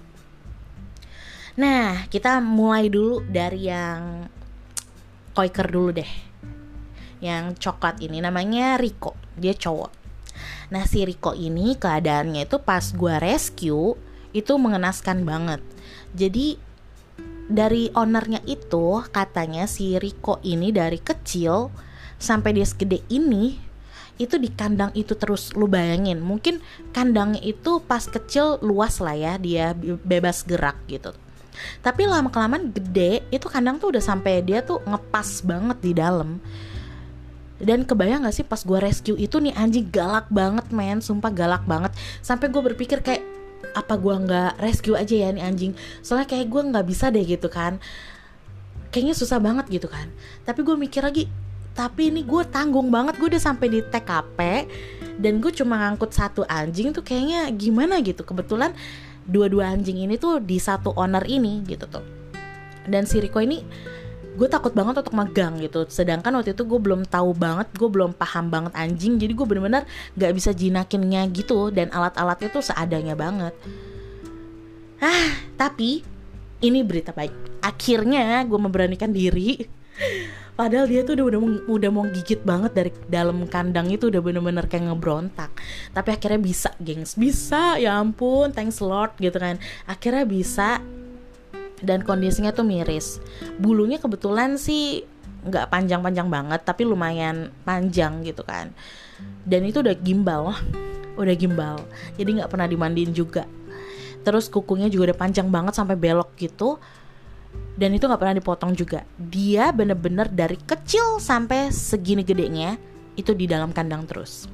Nah 1.59 2.07
kita 2.07 2.39
mulai 2.39 2.87
dulu 2.87 3.23
dari 3.27 3.67
yang 3.67 4.31
Quaker 5.37 5.69
dulu 5.69 5.93
deh. 5.93 6.13
Yang 7.21 7.61
coklat 7.61 8.01
ini 8.01 8.25
namanya 8.25 8.81
Rico. 8.81 9.13
Dia 9.37 9.53
cowok. 9.53 9.93
Nah 10.73 10.89
si 10.89 11.05
Rico 11.05 11.37
ini 11.37 11.77
keadaannya 11.77 12.49
itu 12.49 12.57
pas 12.65 12.81
gue 12.81 13.15
rescue 13.21 14.01
itu 14.33 14.53
mengenaskan 14.57 15.29
banget. 15.29 15.61
Jadi 16.17 16.57
dari 17.53 17.93
ownernya 17.93 18.41
itu 18.49 19.05
katanya 19.13 19.69
si 19.69 20.01
Riko 20.01 20.41
ini 20.41 20.73
dari 20.73 20.97
kecil 20.97 21.69
sampai 22.17 22.57
dia 22.57 22.65
segede 22.65 23.05
ini 23.13 23.61
itu 24.17 24.41
di 24.41 24.49
kandang 24.49 24.97
itu 24.97 25.13
terus 25.21 25.53
lu 25.53 25.69
bayangin. 25.69 26.25
Mungkin 26.25 26.65
kandangnya 26.97 27.45
itu 27.45 27.85
pas 27.85 28.09
kecil 28.09 28.57
luas 28.65 29.05
lah 29.05 29.13
ya 29.13 29.37
dia 29.37 29.77
bebas 30.01 30.49
gerak 30.49 30.81
gitu 30.89 31.13
tapi 31.81 32.09
lama 32.09 32.29
kelamaan 32.33 32.71
gede 32.71 33.27
itu 33.33 33.47
kandang 33.47 33.77
tuh 33.81 33.95
udah 33.95 34.03
sampai 34.03 34.43
dia 34.43 34.63
tuh 34.63 34.81
ngepas 34.85 35.43
banget 35.45 35.79
di 35.83 35.93
dalam. 35.93 36.39
Dan 37.57 37.89
kebayang 37.89 38.29
gak 38.29 38.37
sih 38.37 38.45
pas 38.45 38.61
gue 38.61 38.79
rescue 38.79 39.17
itu 39.17 39.41
nih 39.41 39.57
anjing 39.57 39.89
galak 39.89 40.29
banget 40.29 40.69
men. 40.73 41.01
Sumpah 41.01 41.33
galak 41.33 41.65
banget. 41.65 41.97
Sampai 42.21 42.53
gue 42.53 42.61
berpikir 42.61 43.01
kayak 43.01 43.25
apa 43.73 43.97
gue 43.97 44.15
nggak 44.15 44.53
rescue 44.61 44.97
aja 44.97 45.15
ya 45.17 45.29
nih 45.33 45.45
anjing? 45.45 45.73
Soalnya 46.05 46.29
kayak 46.29 46.53
gue 46.53 46.63
nggak 46.69 46.85
bisa 46.85 47.09
deh 47.09 47.25
gitu 47.25 47.49
kan. 47.49 47.81
Kayaknya 48.93 49.15
susah 49.17 49.41
banget 49.41 49.69
gitu 49.73 49.89
kan. 49.89 50.13
Tapi 50.45 50.61
gue 50.61 50.77
mikir 50.77 51.01
lagi 51.01 51.29
tapi 51.77 52.09
ini 52.09 52.25
gue 52.25 52.45
tanggung 52.49 52.89
banget. 52.89 53.17
Gue 53.21 53.33
udah 53.33 53.43
sampai 53.43 53.69
di 53.69 53.81
TKP 53.85 54.39
dan 55.17 55.41
gue 55.41 55.53
cuma 55.53 55.81
ngangkut 55.81 56.13
satu 56.13 56.45
anjing 56.49 56.93
tuh 56.93 57.05
kayaknya 57.05 57.49
gimana 57.53 58.01
gitu. 58.05 58.25
Kebetulan 58.25 58.73
dua-dua 59.27 59.75
anjing 59.75 59.99
ini 60.07 60.17
tuh 60.17 60.39
di 60.39 60.57
satu 60.57 60.95
owner 60.95 61.23
ini 61.27 61.63
gitu 61.67 61.87
tuh. 61.91 62.05
Dan 62.87 63.05
si 63.05 63.19
Riko 63.19 63.43
ini 63.43 63.67
gue 64.37 64.49
takut 64.53 64.71
banget 64.73 65.03
untuk 65.03 65.17
megang 65.19 65.59
gitu. 65.59 65.85
Sedangkan 65.91 66.31
waktu 66.39 66.55
itu 66.55 66.63
gue 66.63 66.81
belum 66.81 67.09
tahu 67.09 67.35
banget 67.35 67.67
gue 67.75 67.89
belum 67.91 68.15
paham 68.15 68.49
banget 68.49 68.73
anjing. 68.79 69.19
Jadi 69.19 69.33
gue 69.35 69.47
bener-bener 69.47 69.83
gak 70.15 70.33
bisa 70.33 70.55
jinakinnya 70.55 71.27
gitu. 71.35 71.75
Dan 71.75 71.91
alat-alatnya 71.91 72.49
tuh 72.55 72.63
seadanya 72.63 73.19
banget. 73.19 73.53
Ah 75.03 75.35
tapi 75.59 76.07
ini 76.63 76.81
berita 76.87 77.11
baik. 77.11 77.61
Akhirnya 77.61 78.47
gue 78.47 78.59
memberanikan 78.61 79.11
diri 79.11 79.67
Padahal 80.57 80.89
dia 80.89 81.05
tuh 81.05 81.21
udah 81.21 81.27
udah 81.29 81.41
udah 81.69 81.91
mau 81.93 82.09
gigit 82.09 82.41
banget 82.41 82.73
dari 82.73 82.91
dalam 83.13 83.45
kandang 83.45 83.93
itu 83.93 84.09
udah 84.09 84.25
bener-bener 84.25 84.65
kayak 84.65 84.89
ngebrontak. 84.89 85.53
Tapi 85.93 86.09
akhirnya 86.17 86.41
bisa, 86.41 86.73
gengs. 86.81 87.15
Bisa, 87.15 87.77
ya 87.77 88.01
ampun, 88.01 88.57
thanks 88.57 88.81
Lord 88.81 89.13
gitu 89.21 89.37
kan. 89.37 89.61
Akhirnya 89.85 90.25
bisa 90.25 90.81
dan 91.85 92.01
kondisinya 92.01 92.53
tuh 92.57 92.65
miris 92.65 93.21
bulunya 93.61 94.01
kebetulan 94.01 94.57
sih 94.57 95.05
nggak 95.47 95.69
panjang-panjang 95.69 96.29
banget 96.33 96.61
tapi 96.65 96.83
lumayan 96.89 97.53
panjang 97.63 98.25
gitu 98.25 98.43
kan 98.43 98.73
dan 99.45 99.63
itu 99.63 99.85
udah 99.85 99.95
gimbal 99.95 100.57
udah 101.21 101.35
gimbal 101.37 101.77
jadi 102.17 102.43
nggak 102.43 102.51
pernah 102.51 102.69
dimandiin 102.69 103.13
juga 103.13 103.45
terus 104.27 104.51
kukunya 104.51 104.91
juga 104.91 105.13
udah 105.13 105.19
panjang 105.19 105.49
banget 105.53 105.77
sampai 105.77 105.95
belok 105.95 106.35
gitu 106.41 106.81
dan 107.77 107.93
itu 107.93 108.09
nggak 108.09 108.21
pernah 108.21 108.37
dipotong 108.41 108.73
juga. 108.73 109.05
Dia 109.21 109.69
bener-bener 109.71 110.33
dari 110.33 110.57
kecil 110.57 111.21
sampai 111.21 111.69
segini 111.69 112.25
gedenya 112.25 112.81
itu 113.21 113.37
di 113.37 113.45
dalam 113.45 113.73
kandang 113.77 114.09
terus. 114.09 114.49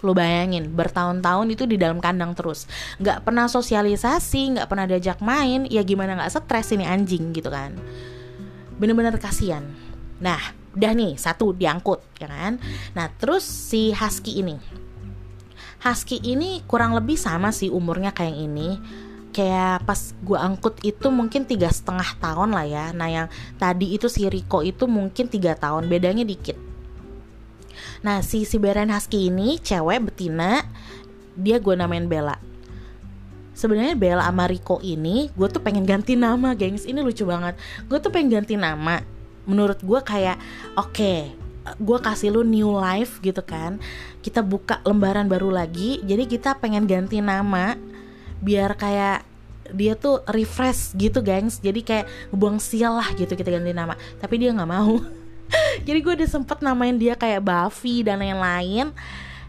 Lo 0.00 0.16
bayangin 0.16 0.72
bertahun-tahun 0.72 1.52
itu 1.52 1.68
di 1.68 1.76
dalam 1.76 2.00
kandang 2.00 2.32
terus. 2.32 2.64
Gak 2.96 3.28
pernah 3.28 3.44
sosialisasi, 3.44 4.56
gak 4.56 4.68
pernah 4.72 4.88
diajak 4.88 5.20
main 5.20 5.68
Ya 5.68 5.84
gimana 5.84 6.16
gak 6.16 6.40
stres 6.40 6.72
ini 6.72 6.88
anjing 6.88 7.36
gitu 7.36 7.52
kan. 7.52 7.76
Bener-bener 8.80 9.20
kasihan. 9.20 9.68
Nah 10.24 10.40
udah 10.72 10.92
nih 10.96 11.20
satu 11.20 11.52
diangkut 11.52 12.00
ya 12.16 12.32
kan? 12.32 12.56
Nah 12.96 13.12
terus 13.20 13.44
si 13.44 13.92
Husky 13.92 14.40
ini. 14.40 14.56
Husky 15.84 16.20
ini 16.24 16.64
kurang 16.64 16.96
lebih 16.96 17.20
sama 17.20 17.52
sih 17.52 17.68
umurnya 17.68 18.16
kayak 18.16 18.36
ini 18.36 18.80
kayak 19.30 19.86
pas 19.86 20.14
gue 20.20 20.38
angkut 20.38 20.78
itu 20.82 21.06
mungkin 21.08 21.46
tiga 21.46 21.70
setengah 21.70 22.18
tahun 22.18 22.50
lah 22.50 22.66
ya 22.66 22.86
nah 22.90 23.06
yang 23.06 23.26
tadi 23.56 23.94
itu 23.94 24.10
si 24.10 24.26
Rico 24.26 24.60
itu 24.60 24.90
mungkin 24.90 25.30
tiga 25.30 25.54
tahun 25.54 25.86
bedanya 25.86 26.26
dikit 26.26 26.70
Nah 28.00 28.24
si 28.24 28.48
Siberian 28.48 28.88
Husky 28.92 29.28
ini 29.28 29.60
cewek 29.60 30.12
betina 30.12 30.64
dia 31.36 31.60
gue 31.60 31.74
namain 31.76 32.04
Bella. 32.08 32.36
Sebenarnya 33.52 33.92
Bella 33.92 34.24
sama 34.24 34.48
Rico 34.48 34.80
ini 34.80 35.28
gue 35.36 35.48
tuh 35.52 35.60
pengen 35.60 35.84
ganti 35.84 36.16
nama 36.16 36.56
gengs 36.56 36.88
ini 36.88 37.04
lucu 37.04 37.28
banget. 37.28 37.56
Gue 37.88 38.00
tuh 38.00 38.08
pengen 38.08 38.40
ganti 38.40 38.56
nama. 38.56 39.04
Menurut 39.44 39.80
gue 39.84 40.00
kayak 40.00 40.40
oke 40.80 40.96
okay, 40.96 41.18
gue 41.76 41.98
kasih 42.00 42.32
lu 42.32 42.42
new 42.44 42.72
life 42.72 43.20
gitu 43.20 43.44
kan. 43.44 43.76
Kita 44.24 44.40
buka 44.40 44.80
lembaran 44.88 45.28
baru 45.28 45.52
lagi. 45.52 46.00
Jadi 46.00 46.24
kita 46.24 46.56
pengen 46.56 46.88
ganti 46.88 47.20
nama 47.20 47.76
biar 48.40 48.76
kayak 48.76 49.28
dia 49.70 49.94
tuh 49.94 50.22
refresh 50.26 50.94
gitu 50.98 51.22
gengs. 51.22 51.62
Jadi 51.62 51.80
kayak 51.82 52.06
buang 52.34 52.58
sial 52.58 52.98
lah 52.98 53.08
gitu 53.14 53.32
kita 53.34 53.50
ganti 53.50 53.70
nama. 53.70 53.94
Tapi 54.18 54.34
dia 54.40 54.50
nggak 54.50 54.70
mau. 54.70 54.98
Jadi 55.86 55.98
gue 56.02 56.12
udah 56.22 56.28
sempet 56.30 56.58
namain 56.62 56.94
dia 56.94 57.14
kayak 57.14 57.42
Buffy 57.42 58.02
dan 58.02 58.22
lain-lain. 58.22 58.90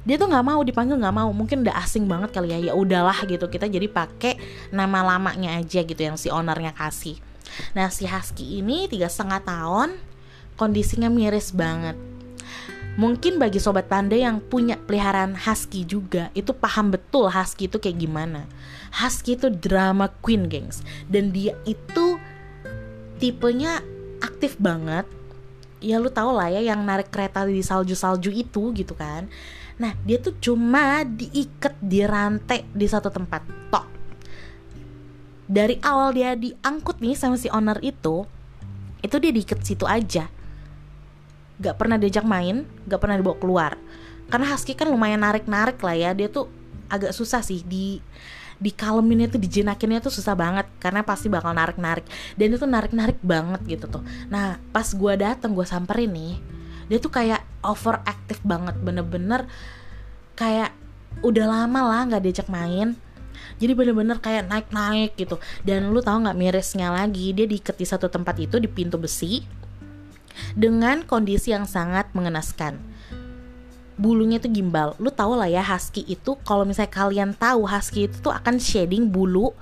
Dia 0.01 0.17
tuh 0.17 0.25
nggak 0.25 0.45
mau 0.45 0.61
dipanggil 0.65 0.97
nggak 0.97 1.15
mau. 1.15 1.29
Mungkin 1.29 1.61
udah 1.65 1.77
asing 1.81 2.05
banget 2.09 2.33
kali 2.33 2.53
ya. 2.53 2.71
Ya 2.71 2.73
udahlah 2.73 3.17
gitu 3.25 3.45
kita 3.49 3.69
jadi 3.69 3.85
pakai 3.85 4.37
nama 4.73 5.05
lamanya 5.05 5.61
aja 5.61 5.81
gitu 5.85 6.01
yang 6.01 6.17
si 6.17 6.29
ownernya 6.29 6.73
kasih. 6.73 7.21
Nah 7.77 7.91
si 7.91 8.07
husky 8.07 8.63
ini 8.63 8.87
tiga 8.89 9.11
setengah 9.11 9.43
tahun 9.45 9.89
kondisinya 10.57 11.09
miris 11.09 11.53
banget. 11.53 11.97
Mungkin 12.91 13.39
bagi 13.39 13.55
sobat 13.55 13.87
panda 13.87 14.19
yang 14.19 14.43
punya 14.43 14.75
peliharaan 14.75 15.37
husky 15.37 15.87
juga 15.87 16.27
itu 16.35 16.51
paham 16.51 16.91
betul 16.91 17.31
husky 17.31 17.71
itu 17.71 17.79
kayak 17.79 18.03
gimana 18.03 18.51
husky 18.91 19.39
itu 19.39 19.47
drama 19.47 20.11
queen 20.19 20.51
gengs. 20.51 20.83
Dan 21.07 21.31
dia 21.31 21.55
itu 21.63 22.19
tipenya 23.17 23.79
aktif 24.19 24.59
banget. 24.59 25.07
Ya 25.81 25.97
lu 25.97 26.13
tau 26.13 26.35
lah 26.35 26.53
ya 26.53 26.61
yang 26.61 26.85
narik 26.85 27.09
kereta 27.09 27.41
di 27.47 27.63
salju-salju 27.63 28.29
itu 28.29 28.69
gitu 28.75 28.93
kan. 28.93 29.25
Nah 29.81 29.97
dia 30.05 30.21
tuh 30.21 30.37
cuma 30.37 31.01
diikat 31.01 31.73
di 31.81 32.05
rantai 32.05 32.67
di 32.69 32.85
satu 32.85 33.09
tempat. 33.09 33.41
Tok. 33.73 33.85
Dari 35.51 35.81
awal 35.81 36.13
dia 36.13 36.37
diangkut 36.37 37.01
nih 37.01 37.17
sama 37.17 37.35
si 37.35 37.49
owner 37.49 37.81
itu 37.81 38.23
itu 39.01 39.15
dia 39.17 39.31
diikat 39.33 39.59
situ 39.65 39.89
aja. 39.89 40.29
Gak 41.57 41.75
pernah 41.77 41.97
diajak 41.97 42.25
main 42.25 42.69
gak 42.85 43.01
pernah 43.01 43.17
dibawa 43.17 43.37
keluar. 43.41 43.71
Karena 44.29 44.53
husky 44.53 44.77
kan 44.77 44.87
lumayan 44.87 45.25
narik-narik 45.25 45.81
lah 45.81 45.97
ya 45.97 46.13
dia 46.13 46.29
tuh 46.29 46.45
agak 46.87 47.11
susah 47.11 47.41
sih 47.41 47.65
di 47.65 47.97
dikaleminnya 48.61 49.27
tuh 49.33 49.41
dijenakinnya 49.41 49.99
tuh 50.05 50.13
susah 50.13 50.37
banget 50.37 50.69
karena 50.77 51.01
pasti 51.01 51.27
bakal 51.27 51.51
narik-narik. 51.57 52.05
Dan 52.37 52.53
itu 52.53 52.63
narik-narik 52.69 53.17
banget 53.25 53.61
gitu 53.65 53.89
tuh. 53.89 54.03
Nah 54.29 54.61
pas 54.69 54.85
gue 54.85 55.13
dateng 55.17 55.57
gue 55.57 55.65
samperin 55.65 56.13
nih 56.13 56.37
dia 56.87 56.99
tuh 57.01 57.09
kayak 57.09 57.41
overactive 57.65 58.43
banget 58.43 58.75
bener-bener 58.83 59.47
kayak 60.35 60.75
udah 61.25 61.45
lama 61.47 61.81
lah 61.81 62.01
nggak 62.07 62.23
diajak 62.23 62.47
main. 62.47 62.93
Jadi 63.57 63.73
bener-bener 63.73 64.21
kayak 64.21 64.45
naik-naik 64.45 65.17
gitu. 65.17 65.41
Dan 65.65 65.89
lu 65.89 65.99
tahu 66.05 66.21
nggak 66.23 66.37
mirisnya 66.37 66.93
lagi 66.93 67.33
dia 67.33 67.49
diikat 67.49 67.75
di 67.75 67.85
satu 67.89 68.07
tempat 68.07 68.37
itu 68.37 68.61
di 68.61 68.69
pintu 68.69 69.01
besi 69.01 69.41
dengan 70.55 71.03
kondisi 71.03 71.51
yang 71.51 71.67
sangat 71.67 72.11
mengenaskan 72.15 72.90
bulunya 74.01 74.41
itu 74.41 74.49
gimbal. 74.49 74.97
Lu 74.97 75.13
tau 75.13 75.37
lah 75.37 75.45
ya 75.45 75.61
husky 75.61 76.01
itu 76.09 76.33
kalau 76.41 76.65
misalnya 76.65 76.89
kalian 76.89 77.37
tahu 77.37 77.69
husky 77.69 78.09
itu 78.09 78.17
tuh 78.17 78.33
akan 78.33 78.57
shading 78.57 79.05
bulu 79.05 79.53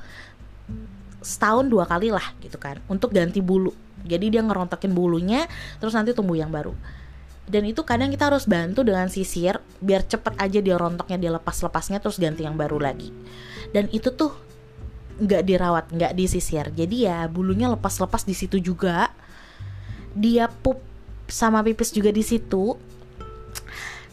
setahun 1.20 1.68
dua 1.68 1.84
kali 1.84 2.16
lah 2.16 2.24
gitu 2.40 2.56
kan 2.56 2.80
untuk 2.88 3.12
ganti 3.12 3.44
bulu. 3.44 3.76
Jadi 4.08 4.32
dia 4.32 4.40
ngerontokin 4.40 4.96
bulunya 4.96 5.44
terus 5.84 5.92
nanti 5.92 6.16
tumbuh 6.16 6.40
yang 6.40 6.48
baru. 6.48 6.72
Dan 7.50 7.68
itu 7.68 7.84
kadang 7.84 8.14
kita 8.14 8.32
harus 8.32 8.48
bantu 8.48 8.88
dengan 8.88 9.12
sisir 9.12 9.60
biar 9.84 10.08
cepet 10.08 10.40
aja 10.40 10.60
dia 10.64 10.80
rontoknya 10.80 11.18
dia 11.20 11.32
lepas-lepasnya 11.36 12.00
terus 12.00 12.16
ganti 12.16 12.48
yang 12.48 12.56
baru 12.56 12.80
lagi. 12.80 13.12
Dan 13.76 13.92
itu 13.92 14.16
tuh 14.16 14.32
nggak 15.20 15.44
dirawat, 15.44 15.86
nggak 15.92 16.16
disisir. 16.16 16.72
Jadi 16.72 17.10
ya 17.10 17.28
bulunya 17.28 17.68
lepas-lepas 17.68 18.24
di 18.24 18.32
situ 18.32 18.56
juga. 18.64 19.12
Dia 20.16 20.48
pup 20.48 20.80
sama 21.28 21.60
pipis 21.62 21.92
juga 21.92 22.10
di 22.10 22.24
situ 22.24 22.80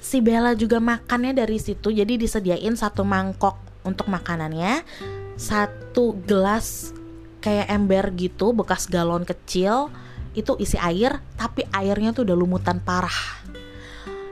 si 0.06 0.22
Bella 0.22 0.54
juga 0.54 0.78
makannya 0.78 1.34
dari 1.34 1.58
situ 1.58 1.90
jadi 1.90 2.14
disediain 2.14 2.78
satu 2.78 3.02
mangkok 3.02 3.58
untuk 3.82 4.06
makanannya 4.06 4.86
satu 5.34 6.14
gelas 6.22 6.94
kayak 7.42 7.66
ember 7.74 8.14
gitu 8.14 8.54
bekas 8.54 8.86
galon 8.86 9.26
kecil 9.26 9.90
itu 10.38 10.54
isi 10.62 10.78
air 10.78 11.18
tapi 11.34 11.66
airnya 11.74 12.14
tuh 12.14 12.28
udah 12.28 12.36
lumutan 12.38 12.78
parah. 12.78 13.42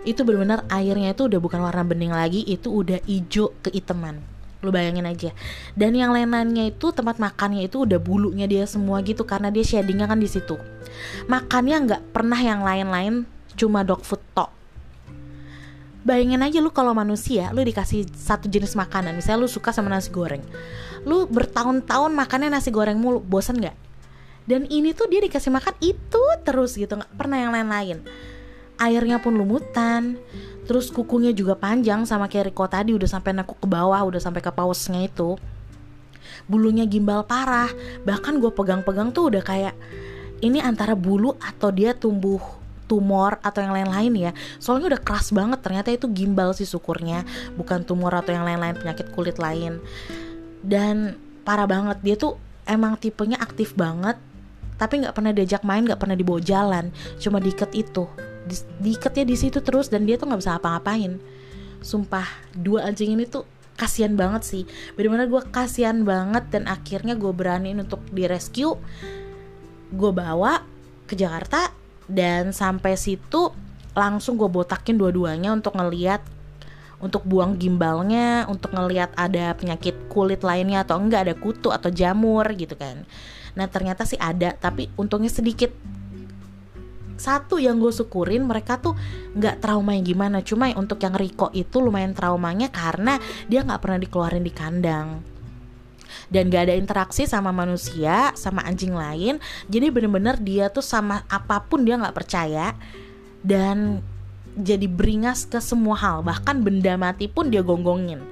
Itu 0.04 0.22
benar-benar 0.22 0.68
airnya 0.68 1.16
itu 1.16 1.32
udah 1.32 1.40
bukan 1.40 1.64
warna 1.64 1.80
bening 1.80 2.12
lagi 2.12 2.44
itu 2.44 2.68
udah 2.68 3.00
hijau 3.08 3.56
keiteman. 3.64 4.20
Lu 4.60 4.68
bayangin 4.68 5.08
aja. 5.08 5.32
Dan 5.72 5.96
yang 5.96 6.12
lain-lainnya 6.12 6.68
itu 6.68 6.92
tempat 6.92 7.16
makannya 7.16 7.64
itu 7.64 7.88
udah 7.88 7.96
bulunya 7.96 8.44
dia 8.44 8.68
semua 8.68 9.00
gitu 9.00 9.24
karena 9.24 9.48
dia 9.48 9.64
shadingnya 9.64 10.04
kan 10.04 10.20
di 10.20 10.28
situ. 10.28 10.60
Makannya 11.24 11.76
nggak 11.88 12.02
pernah 12.12 12.37
yang 12.37 12.60
lain-lain 12.60 13.24
cuma 13.56 13.80
dog 13.80 14.04
food 14.04 14.20
tok 14.37 14.63
bayangin 16.04 16.44
aja 16.44 16.60
lu 16.60 16.70
kalau 16.70 16.92
manusia 16.92 17.50
lu 17.50 17.64
dikasih 17.64 18.06
satu 18.12 18.46
jenis 18.46 18.76
makanan. 18.76 19.16
Misalnya 19.16 19.48
lu 19.48 19.50
suka 19.50 19.72
sama 19.72 19.90
nasi 19.90 20.12
goreng. 20.12 20.44
Lu 21.08 21.24
bertahun-tahun 21.26 22.12
makannya 22.12 22.52
nasi 22.52 22.68
goreng 22.70 23.00
mulu. 23.00 23.18
Bosan 23.24 23.58
nggak? 23.58 23.76
Dan 24.44 24.68
ini 24.68 24.92
tuh 24.92 25.08
dia 25.08 25.24
dikasih 25.24 25.48
makan 25.50 25.74
itu 25.80 26.22
terus 26.44 26.76
gitu. 26.76 27.00
Nggak 27.00 27.12
pernah 27.16 27.40
yang 27.40 27.52
lain-lain. 27.56 28.04
Airnya 28.76 29.18
pun 29.18 29.34
lumutan. 29.34 30.20
Terus 30.68 30.92
kukunya 30.92 31.32
juga 31.32 31.56
panjang 31.56 32.04
sama 32.04 32.28
kayak 32.28 32.52
Riko 32.52 32.68
tadi. 32.68 32.92
Udah 32.92 33.08
sampai 33.08 33.32
nekuk 33.32 33.56
ke 33.58 33.66
bawah 33.68 34.00
udah 34.04 34.20
sampai 34.20 34.44
ke 34.44 34.52
pausnya 34.52 35.08
itu. 35.08 35.40
Bulunya 36.44 36.84
gimbal 36.84 37.24
parah. 37.24 37.72
Bahkan 38.04 38.40
gue 38.40 38.52
pegang-pegang 38.52 39.12
tuh 39.16 39.32
udah 39.32 39.40
kayak 39.40 39.74
ini 40.44 40.60
antara 40.60 40.92
bulu 40.92 41.32
atau 41.40 41.72
dia 41.72 41.96
tumbuh 41.96 42.63
tumor 42.85 43.40
atau 43.40 43.61
yang 43.64 43.73
lain-lain 43.73 44.31
ya. 44.31 44.33
Soalnya 44.61 44.97
udah 44.97 45.01
keras 45.03 45.33
banget 45.33 45.61
ternyata 45.64 45.88
itu 45.90 46.07
gimbal 46.11 46.53
sih 46.53 46.68
syukurnya. 46.68 47.25
Bukan 47.57 47.85
tumor 47.85 48.12
atau 48.14 48.33
yang 48.33 48.44
lain-lain 48.44 48.77
penyakit 48.77 49.11
kulit 49.12 49.40
lain. 49.40 49.81
Dan 50.64 51.18
parah 51.44 51.68
banget 51.68 51.99
dia 52.01 52.16
tuh 52.16 52.40
emang 52.64 52.97
tipenya 52.97 53.37
aktif 53.37 53.77
banget 53.77 54.16
tapi 54.75 55.05
nggak 55.05 55.14
pernah 55.14 55.31
diajak 55.31 55.62
main 55.62 55.87
nggak 55.87 56.01
pernah 56.01 56.16
dibawa 56.18 56.40
jalan. 56.42 56.90
Cuma 57.20 57.38
diikat 57.38 57.70
itu. 57.73 58.09
Di, 58.44 58.57
diikatnya 58.83 59.25
di 59.25 59.37
situ 59.38 59.59
terus 59.64 59.88
dan 59.88 60.05
dia 60.05 60.20
tuh 60.20 60.29
nggak 60.29 60.40
bisa 60.42 60.59
apa-ngapain. 60.59 61.23
Sumpah 61.85 62.27
dua 62.57 62.88
anjing 62.90 63.14
ini 63.14 63.25
tuh 63.29 63.47
kasihan 63.79 64.14
banget 64.14 64.42
sih. 64.42 64.62
Benar-benar 64.99 65.31
gue 65.31 65.42
kasihan 65.51 66.03
banget 66.03 66.51
dan 66.51 66.66
akhirnya 66.66 67.14
gue 67.14 67.31
beraniin 67.31 67.83
untuk 67.83 68.03
di 68.11 68.27
rescue 68.27 68.79
gue 69.94 70.11
bawa 70.11 70.64
ke 71.07 71.14
Jakarta 71.14 71.70
dan 72.10 72.52
sampai 72.52 72.98
situ 72.98 73.52
langsung 73.94 74.34
gue 74.34 74.50
botakin 74.50 74.98
dua-duanya 74.98 75.54
untuk 75.54 75.78
ngeliat 75.78 76.20
untuk 77.02 77.26
buang 77.28 77.60
gimbalnya 77.60 78.48
untuk 78.48 78.72
ngeliat 78.72 79.12
ada 79.12 79.52
penyakit 79.52 80.08
kulit 80.08 80.40
lainnya 80.40 80.88
atau 80.88 80.96
enggak 80.96 81.28
ada 81.28 81.34
kutu 81.36 81.68
atau 81.68 81.92
jamur 81.92 82.48
gitu 82.56 82.74
kan. 82.80 83.04
Nah 83.54 83.66
ternyata 83.68 84.08
sih 84.08 84.16
ada 84.16 84.56
tapi 84.56 84.88
untungnya 84.96 85.28
sedikit. 85.28 85.68
Satu 87.14 87.62
yang 87.62 87.78
gue 87.78 87.92
syukurin 87.94 88.42
mereka 88.48 88.80
tuh 88.80 88.96
nggak 89.36 89.62
trauma 89.62 89.94
yang 89.94 90.02
gimana. 90.02 90.40
Cuma 90.40 90.72
untuk 90.74 90.98
yang 91.04 91.14
Riko 91.14 91.52
itu 91.52 91.78
lumayan 91.78 92.16
traumanya 92.16 92.72
karena 92.72 93.20
dia 93.46 93.62
nggak 93.62 93.80
pernah 93.84 93.98
dikeluarin 94.00 94.42
di 94.42 94.52
kandang 94.54 95.34
dan 96.32 96.48
gak 96.48 96.70
ada 96.70 96.74
interaksi 96.76 97.28
sama 97.28 97.50
manusia 97.50 98.32
sama 98.37 98.64
anjing 98.64 98.94
lain. 98.94 99.40
Jadi 99.68 99.87
bener-bener 99.92 100.37
dia 100.40 100.68
tuh 100.72 100.84
sama 100.84 101.24
apa 101.28 101.60
pun 101.64 101.84
dia 101.84 102.00
nggak 102.00 102.16
percaya. 102.16 102.72
Dan 103.44 104.00
jadi 104.54 104.87
beringas 104.87 105.44
ke 105.44 105.58
semua 105.58 105.98
hal. 105.98 106.22
Bahkan 106.22 106.62
benda 106.62 106.94
mati 106.94 107.26
pun 107.26 107.50
dia 107.50 107.60
gonggongin. 107.60 108.22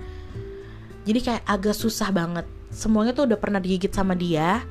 Jadi 1.02 1.18
kayak 1.18 1.44
agak 1.44 1.74
susah 1.74 2.14
banget. 2.14 2.46
Semuanya 2.70 3.12
tuh 3.12 3.26
udah 3.26 3.38
pernah 3.38 3.58
digigit 3.58 3.90
sama 3.90 4.14
dia. 4.14 4.62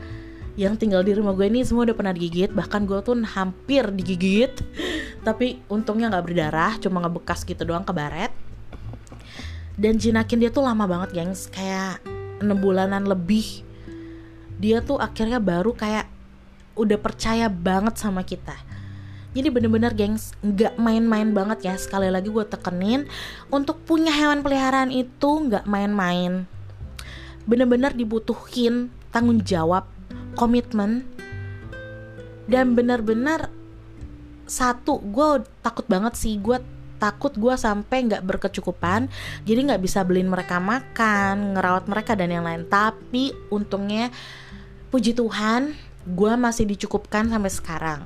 Yang 0.56 0.84
tinggal 0.84 1.04
di 1.04 1.16
rumah 1.16 1.36
gue 1.36 1.48
ini 1.48 1.64
semua 1.68 1.84
udah 1.84 1.96
pernah 1.96 2.16
digigit. 2.16 2.50
Bahkan 2.52 2.88
gue 2.88 3.00
tuh 3.04 3.16
hampir 3.36 3.84
digigit. 3.92 4.52
Tapi 5.28 5.62
untungnya 5.68 6.10
nggak 6.10 6.26
berdarah 6.26 6.74
cuma 6.80 7.04
ngebekas 7.04 7.44
gitu 7.44 7.68
doang 7.68 7.84
ke 7.84 7.92
baret. 7.92 8.32
Dan 9.76 10.00
jinakin 10.00 10.40
dia 10.40 10.50
tuh 10.50 10.64
lama 10.64 10.88
banget 10.88 11.16
gengs. 11.16 11.52
Kayak 11.52 12.00
enam 12.42 12.58
bulanan 12.60 13.06
lebih 13.06 13.64
dia 14.62 14.82
tuh 14.86 15.02
akhirnya 15.02 15.42
baru 15.42 15.74
kayak 15.74 16.06
udah 16.78 16.98
percaya 17.02 17.50
banget 17.50 17.98
sama 17.98 18.22
kita. 18.22 18.54
Jadi 19.32 19.48
bener-bener 19.48 19.96
gengs 19.96 20.36
nggak 20.44 20.76
main-main 20.76 21.32
banget 21.32 21.72
ya. 21.72 21.74
Sekali 21.80 22.12
lagi 22.12 22.28
gue 22.28 22.44
tekenin 22.46 23.08
untuk 23.48 23.80
punya 23.88 24.12
hewan 24.12 24.44
peliharaan 24.44 24.92
itu 24.92 25.50
nggak 25.50 25.66
main-main. 25.66 26.46
Bener-bener 27.48 27.96
dibutuhin 27.96 28.92
tanggung 29.10 29.42
jawab 29.42 29.88
komitmen 30.36 31.08
dan 32.46 32.76
bener-bener 32.76 33.48
satu 34.46 35.00
gue 35.00 35.48
takut 35.64 35.88
banget 35.88 36.14
sih 36.20 36.36
gue 36.36 36.60
takut 37.02 37.34
gue 37.34 37.58
sampai 37.58 38.06
nggak 38.06 38.22
berkecukupan 38.22 39.10
jadi 39.42 39.60
nggak 39.66 39.82
bisa 39.82 40.06
beliin 40.06 40.30
mereka 40.30 40.62
makan 40.62 41.58
ngerawat 41.58 41.90
mereka 41.90 42.14
dan 42.14 42.30
yang 42.30 42.46
lain. 42.46 42.70
Tapi 42.70 43.34
untungnya 43.50 44.14
puji 44.94 45.18
Tuhan 45.18 45.74
gue 46.06 46.34
masih 46.38 46.70
dicukupkan 46.70 47.26
sampai 47.34 47.50
sekarang. 47.50 48.02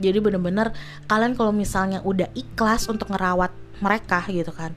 Jadi 0.00 0.18
bener-bener 0.18 0.72
kalian 1.06 1.36
kalau 1.36 1.52
misalnya 1.52 2.00
udah 2.00 2.32
ikhlas 2.32 2.88
untuk 2.88 3.12
ngerawat 3.12 3.52
mereka 3.84 4.24
gitu 4.32 4.50
kan 4.50 4.72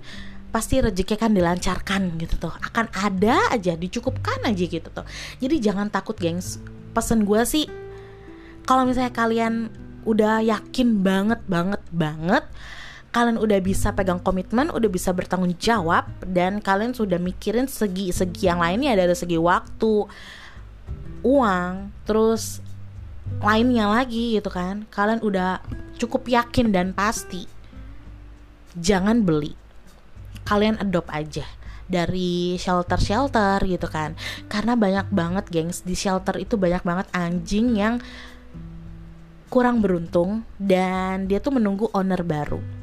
pasti 0.48 0.80
rezeki 0.82 1.16
kan 1.20 1.32
dilancarkan 1.36 2.18
gitu 2.18 2.36
tuh. 2.40 2.54
Akan 2.64 2.90
ada 2.92 3.54
aja 3.54 3.78
dicukupkan 3.78 4.42
aja 4.48 4.64
gitu 4.66 4.90
tuh. 4.90 5.06
Jadi 5.38 5.62
jangan 5.62 5.92
takut 5.92 6.18
gengs. 6.18 6.58
Pesen 6.96 7.28
gue 7.28 7.42
sih 7.46 7.66
kalau 8.68 8.84
misalnya 8.84 9.14
kalian 9.16 9.72
udah 10.08 10.40
yakin 10.44 11.04
banget 11.04 11.44
banget 11.52 11.84
banget 11.92 12.44
kalian 13.18 13.42
udah 13.42 13.58
bisa 13.66 13.98
pegang 13.98 14.22
komitmen, 14.22 14.70
udah 14.70 14.86
bisa 14.94 15.10
bertanggung 15.10 15.58
jawab 15.58 16.06
dan 16.22 16.62
kalian 16.62 16.94
sudah 16.94 17.18
mikirin 17.18 17.66
segi-segi 17.66 18.46
yang 18.46 18.62
lainnya 18.62 18.94
dari 18.94 19.18
segi 19.18 19.42
waktu, 19.42 20.06
uang, 21.26 21.74
terus 22.06 22.62
lainnya 23.42 23.90
lagi 23.90 24.38
gitu 24.38 24.54
kan. 24.54 24.86
Kalian 24.94 25.26
udah 25.26 25.66
cukup 25.98 26.30
yakin 26.30 26.70
dan 26.70 26.94
pasti. 26.94 27.50
Jangan 28.78 29.26
beli. 29.26 29.58
Kalian 30.46 30.78
adopt 30.78 31.10
aja 31.10 31.50
dari 31.90 32.54
shelter-shelter 32.62 33.66
gitu 33.66 33.90
kan. 33.90 34.14
Karena 34.46 34.78
banyak 34.78 35.10
banget 35.10 35.50
gengs 35.50 35.82
di 35.82 35.98
shelter 35.98 36.38
itu 36.38 36.54
banyak 36.54 36.86
banget 36.86 37.10
anjing 37.18 37.82
yang 37.82 37.98
kurang 39.50 39.82
beruntung 39.82 40.46
dan 40.62 41.26
dia 41.26 41.42
tuh 41.42 41.58
menunggu 41.58 41.90
owner 41.98 42.22
baru 42.22 42.77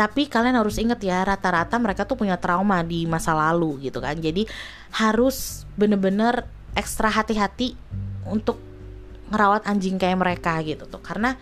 tapi 0.00 0.32
kalian 0.32 0.56
harus 0.56 0.80
inget 0.80 0.96
ya 1.04 1.20
rata-rata 1.20 1.76
mereka 1.76 2.08
tuh 2.08 2.16
punya 2.16 2.40
trauma 2.40 2.80
di 2.80 3.04
masa 3.04 3.36
lalu 3.36 3.84
gitu 3.84 4.00
kan. 4.00 4.16
Jadi 4.16 4.48
harus 4.96 5.68
bener-bener 5.76 6.48
ekstra 6.72 7.12
hati-hati 7.12 7.76
untuk 8.24 8.56
ngerawat 9.28 9.68
anjing 9.68 10.00
kayak 10.00 10.16
mereka 10.16 10.56
gitu 10.64 10.88
tuh. 10.88 11.04
Karena 11.04 11.36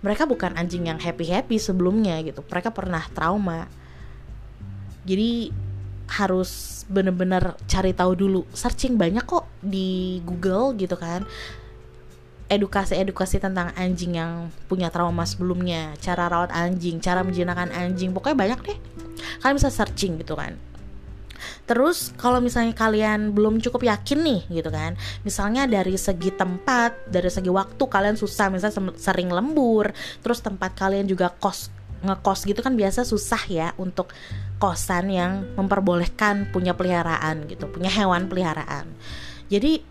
mereka 0.00 0.24
bukan 0.24 0.56
anjing 0.56 0.88
yang 0.88 0.96
happy 0.96 1.28
happy 1.28 1.60
sebelumnya 1.60 2.16
gitu. 2.24 2.40
Mereka 2.40 2.72
pernah 2.72 3.04
trauma. 3.12 3.68
Jadi 5.04 5.52
harus 6.08 6.82
bener-bener 6.88 7.52
cari 7.68 7.92
tahu 7.92 8.16
dulu. 8.16 8.48
Searching 8.56 8.96
banyak 8.96 9.28
kok 9.28 9.44
di 9.60 10.24
Google 10.24 10.72
gitu 10.80 10.96
kan 10.96 11.28
edukasi-edukasi 12.50 13.38
tentang 13.38 13.70
anjing 13.78 14.18
yang 14.18 14.50
punya 14.66 14.90
trauma 14.90 15.22
sebelumnya, 15.22 15.94
cara 16.02 16.26
rawat 16.26 16.50
anjing, 16.50 16.98
cara 16.98 17.22
menjinakkan 17.22 17.70
anjing, 17.70 18.10
pokoknya 18.10 18.36
banyak 18.36 18.60
deh. 18.66 18.78
Kalian 19.40 19.56
bisa 19.56 19.70
searching 19.70 20.18
gitu 20.18 20.34
kan. 20.34 20.58
Terus 21.64 22.12
kalau 22.20 22.42
misalnya 22.42 22.76
kalian 22.76 23.32
belum 23.32 23.64
cukup 23.64 23.88
yakin 23.88 24.20
nih 24.20 24.60
gitu 24.60 24.68
kan 24.68 24.92
Misalnya 25.24 25.64
dari 25.64 25.96
segi 25.96 26.28
tempat, 26.36 27.08
dari 27.08 27.32
segi 27.32 27.48
waktu 27.48 27.80
kalian 27.80 28.12
susah 28.12 28.52
Misalnya 28.52 28.92
sering 29.00 29.32
lembur 29.32 29.88
Terus 30.20 30.44
tempat 30.44 30.76
kalian 30.76 31.08
juga 31.08 31.32
kos 31.32 31.72
ngekos 32.00 32.48
gitu 32.48 32.60
kan 32.64 32.76
biasa 32.76 33.04
susah 33.04 33.42
ya 33.48 33.68
untuk 33.76 34.12
kosan 34.60 35.12
yang 35.12 35.44
memperbolehkan 35.56 36.48
punya 36.52 36.76
peliharaan 36.76 37.48
gitu, 37.48 37.68
punya 37.68 37.88
hewan 37.92 38.28
peliharaan. 38.28 38.88
Jadi 39.52 39.84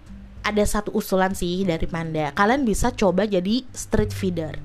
ada 0.43 0.63
satu 0.65 0.93
usulan 0.95 1.35
sih 1.35 1.67
dari 1.67 1.85
Panda. 1.85 2.31
Kalian 2.33 2.63
bisa 2.63 2.91
coba 2.93 3.27
jadi 3.27 3.63
street 3.73 4.13
feeder. 4.13 4.55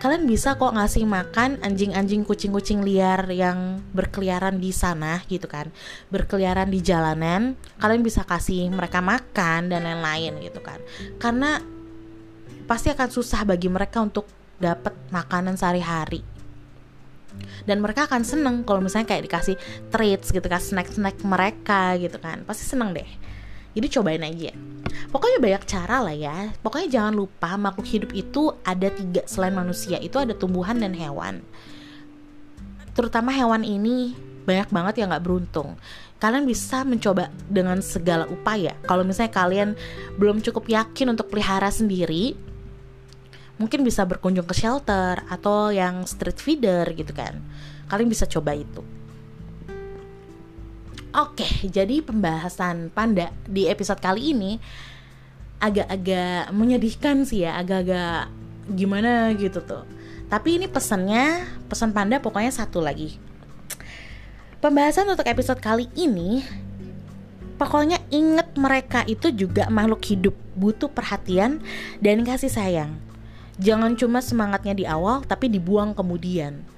Kalian 0.00 0.24
bisa 0.24 0.56
kok 0.56 0.72
ngasih 0.72 1.04
makan 1.04 1.60
anjing-anjing 1.60 2.24
kucing-kucing 2.24 2.80
liar 2.80 3.28
yang 3.28 3.84
berkeliaran 3.92 4.56
di 4.56 4.72
sana 4.72 5.20
gitu 5.28 5.44
kan. 5.44 5.68
Berkeliaran 6.08 6.72
di 6.72 6.80
jalanan 6.80 7.52
kalian 7.76 8.00
bisa 8.00 8.24
kasih 8.24 8.72
mereka 8.72 9.04
makan 9.04 9.68
dan 9.68 9.84
lain-lain 9.84 10.40
gitu 10.40 10.64
kan. 10.64 10.80
Karena 11.20 11.60
pasti 12.64 12.88
akan 12.88 13.08
susah 13.12 13.44
bagi 13.44 13.68
mereka 13.68 14.00
untuk 14.00 14.24
dapat 14.56 14.96
makanan 15.12 15.60
sehari-hari. 15.60 16.24
Dan 17.68 17.84
mereka 17.84 18.08
akan 18.08 18.24
seneng 18.24 18.64
kalau 18.64 18.80
misalnya 18.80 19.04
kayak 19.04 19.28
dikasih 19.28 19.56
treats 19.92 20.32
gitu 20.32 20.48
kan 20.48 20.64
snack-snack 20.64 21.20
mereka 21.28 22.00
gitu 22.00 22.16
kan. 22.16 22.40
Pasti 22.48 22.64
seneng 22.64 22.96
deh 22.96 23.19
jadi 23.70 23.86
cobain 23.86 24.22
aja. 24.26 24.50
Pokoknya 25.10 25.38
banyak 25.38 25.64
cara 25.66 25.96
lah 26.02 26.14
ya. 26.14 26.50
Pokoknya 26.62 26.88
jangan 26.90 27.14
lupa 27.14 27.54
makhluk 27.54 27.86
hidup 27.86 28.10
itu 28.14 28.50
ada 28.66 28.90
tiga. 28.90 29.22
Selain 29.26 29.54
manusia 29.54 29.98
itu 30.02 30.18
ada 30.18 30.34
tumbuhan 30.34 30.78
dan 30.78 30.94
hewan. 30.94 31.42
Terutama 32.94 33.30
hewan 33.30 33.62
ini 33.62 34.18
banyak 34.46 34.68
banget 34.74 34.94
yang 35.02 35.14
nggak 35.14 35.22
beruntung. 35.22 35.78
Kalian 36.20 36.44
bisa 36.44 36.82
mencoba 36.84 37.32
dengan 37.48 37.80
segala 37.80 38.26
upaya. 38.28 38.76
Kalau 38.84 39.06
misalnya 39.06 39.32
kalian 39.32 39.68
belum 40.18 40.42
cukup 40.42 40.68
yakin 40.68 41.14
untuk 41.14 41.30
pelihara 41.30 41.70
sendiri 41.70 42.34
mungkin 43.60 43.84
bisa 43.84 44.08
berkunjung 44.08 44.48
ke 44.48 44.56
shelter 44.56 45.20
atau 45.28 45.68
yang 45.68 46.08
street 46.08 46.40
feeder 46.40 46.84
gitu 46.96 47.12
kan. 47.12 47.40
Kalian 47.88 48.08
bisa 48.08 48.24
coba 48.24 48.56
itu 48.56 48.99
Oke, 51.10 51.66
jadi 51.66 52.06
pembahasan 52.06 52.86
panda 52.94 53.34
di 53.42 53.66
episode 53.66 53.98
kali 53.98 54.30
ini 54.30 54.62
agak-agak 55.58 56.54
menyedihkan 56.54 57.26
sih 57.26 57.42
ya, 57.42 57.58
agak-agak 57.58 58.30
gimana 58.70 59.34
gitu 59.34 59.58
tuh. 59.58 59.82
Tapi 60.30 60.62
ini 60.62 60.70
pesannya, 60.70 61.50
pesan 61.66 61.90
panda 61.90 62.22
pokoknya 62.22 62.54
satu 62.54 62.78
lagi. 62.78 63.18
Pembahasan 64.62 65.10
untuk 65.10 65.26
episode 65.26 65.58
kali 65.58 65.90
ini 65.98 66.46
pokoknya 67.58 67.98
inget 68.14 68.54
mereka 68.54 69.02
itu 69.10 69.34
juga 69.34 69.66
makhluk 69.66 70.06
hidup, 70.06 70.38
butuh 70.54 70.94
perhatian 70.94 71.58
dan 71.98 72.22
kasih 72.22 72.54
sayang. 72.54 72.94
Jangan 73.58 73.98
cuma 73.98 74.22
semangatnya 74.22 74.78
di 74.78 74.86
awal 74.86 75.26
tapi 75.26 75.50
dibuang 75.50 75.90
kemudian 75.90 76.69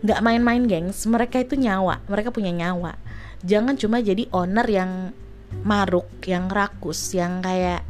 nggak 0.00 0.20
main-main 0.24 0.64
gengs. 0.64 1.04
Mereka 1.08 1.44
itu 1.44 1.56
nyawa. 1.56 2.00
Mereka 2.08 2.32
punya 2.32 2.52
nyawa. 2.52 2.96
Jangan 3.44 3.76
cuma 3.80 4.00
jadi 4.04 4.28
owner 4.32 4.66
yang 4.68 5.12
maruk 5.66 6.06
yang 6.30 6.46
rakus 6.46 7.10
yang 7.10 7.42
kayak 7.42 7.82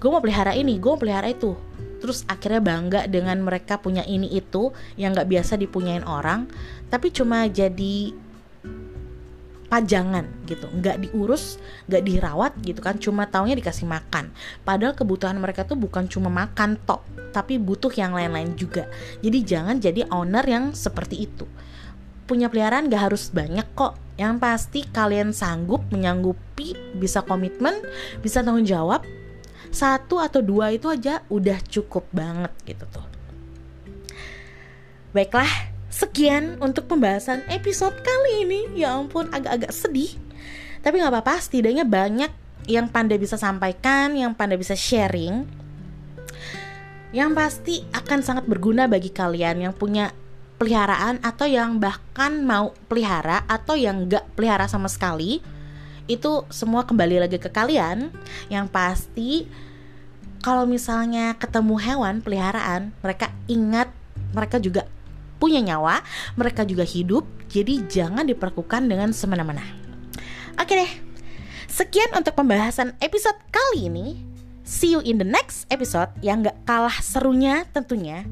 gue 0.00 0.08
mau 0.08 0.22
pelihara 0.24 0.56
ini 0.56 0.80
gue 0.80 0.90
mau 0.90 1.00
pelihara 1.00 1.30
itu. 1.30 1.54
Terus 1.96 2.22
akhirnya 2.28 2.60
bangga 2.60 3.00
dengan 3.08 3.40
mereka 3.40 3.80
punya 3.80 4.04
ini 4.04 4.30
itu 4.30 4.70
yang 5.00 5.16
nggak 5.16 5.26
biasa 5.26 5.56
dipunyain 5.58 6.04
orang 6.04 6.46
tapi 6.86 7.10
cuma 7.10 7.50
jadi 7.50 8.14
pajangan 9.66 10.26
gitu. 10.46 10.66
Nggak 10.70 11.06
diurus 11.06 11.58
nggak 11.90 12.02
dirawat 12.02 12.52
gitu 12.62 12.80
kan 12.82 12.96
cuma 12.98 13.26
taunya 13.26 13.58
dikasih 13.58 13.86
makan. 13.86 14.30
Padahal 14.62 14.94
kebutuhan 14.94 15.36
mereka 15.38 15.66
tuh 15.66 15.78
bukan 15.78 16.06
cuma 16.06 16.30
makan 16.30 16.78
tok 16.86 17.02
tapi 17.34 17.60
butuh 17.60 17.92
yang 17.92 18.16
lain-lain 18.16 18.56
juga. 18.56 18.88
Jadi 19.20 19.38
jangan 19.44 19.76
jadi 19.76 20.08
owner 20.08 20.46
yang 20.48 20.64
seperti 20.72 21.28
itu. 21.28 21.44
Punya 22.26 22.50
peliharaan 22.50 22.90
gak 22.90 23.12
harus 23.12 23.30
banyak 23.30 23.66
kok. 23.76 23.94
Yang 24.16 24.34
pasti 24.40 24.80
kalian 24.88 25.36
sanggup 25.36 25.84
menyanggupi 25.92 26.72
bisa 26.96 27.20
komitmen 27.20 27.76
bisa 28.24 28.40
tanggung 28.40 28.64
jawab. 28.64 29.04
Satu 29.68 30.22
atau 30.22 30.40
dua 30.40 30.72
itu 30.72 30.88
aja 30.88 31.20
udah 31.28 31.60
cukup 31.68 32.08
banget 32.14 32.50
gitu 32.64 32.88
tuh. 32.88 33.06
Baiklah 35.12 35.75
Sekian 35.96 36.60
untuk 36.60 36.92
pembahasan 36.92 37.40
episode 37.48 37.96
kali 38.04 38.44
ini. 38.44 38.84
Ya 38.84 38.92
ampun, 38.92 39.32
agak-agak 39.32 39.72
sedih. 39.72 40.12
Tapi 40.84 41.00
nggak 41.00 41.08
apa-apa, 41.08 41.40
setidaknya 41.40 41.88
banyak 41.88 42.28
yang 42.68 42.92
Panda 42.92 43.16
bisa 43.16 43.40
sampaikan, 43.40 44.12
yang 44.12 44.36
Panda 44.36 44.60
bisa 44.60 44.76
sharing. 44.76 45.48
Yang 47.16 47.30
pasti 47.32 47.74
akan 47.96 48.20
sangat 48.20 48.44
berguna 48.44 48.84
bagi 48.84 49.08
kalian 49.08 49.64
yang 49.64 49.72
punya 49.72 50.12
peliharaan 50.60 51.16
atau 51.24 51.48
yang 51.48 51.80
bahkan 51.80 52.44
mau 52.44 52.76
pelihara 52.92 53.48
atau 53.48 53.72
yang 53.72 54.04
nggak 54.04 54.36
pelihara 54.36 54.68
sama 54.68 54.92
sekali. 54.92 55.40
Itu 56.04 56.44
semua 56.52 56.84
kembali 56.84 57.24
lagi 57.24 57.40
ke 57.40 57.48
kalian. 57.48 58.12
Yang 58.52 58.66
pasti 58.68 59.30
kalau 60.44 60.68
misalnya 60.68 61.40
ketemu 61.40 61.80
hewan 61.80 62.20
peliharaan, 62.20 62.92
mereka 63.00 63.32
ingat 63.48 63.88
mereka 64.36 64.60
juga 64.60 64.84
punya 65.36 65.60
nyawa, 65.62 66.02
mereka 66.34 66.64
juga 66.64 66.82
hidup, 66.82 67.24
jadi 67.48 67.84
jangan 67.86 68.26
diperlakukan 68.26 68.88
dengan 68.88 69.12
semena-mena. 69.12 69.64
Oke 70.56 70.72
deh, 70.72 70.92
sekian 71.68 72.12
untuk 72.16 72.36
pembahasan 72.36 72.96
episode 73.04 73.36
kali 73.52 73.92
ini. 73.92 74.06
See 74.66 74.90
you 74.90 75.00
in 75.06 75.22
the 75.22 75.28
next 75.28 75.70
episode 75.70 76.10
yang 76.26 76.42
gak 76.42 76.58
kalah 76.66 76.98
serunya 76.98 77.62
tentunya. 77.70 78.26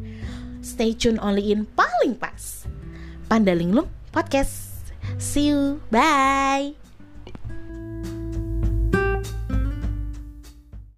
Stay 0.65 0.97
tune 0.97 1.21
only 1.23 1.55
in 1.55 1.69
paling 1.79 2.19
pas. 2.19 2.67
Pandalinglung 3.31 3.87
Podcast. 4.11 4.75
See 5.19 5.53
you, 5.53 5.83
bye. 5.91 6.84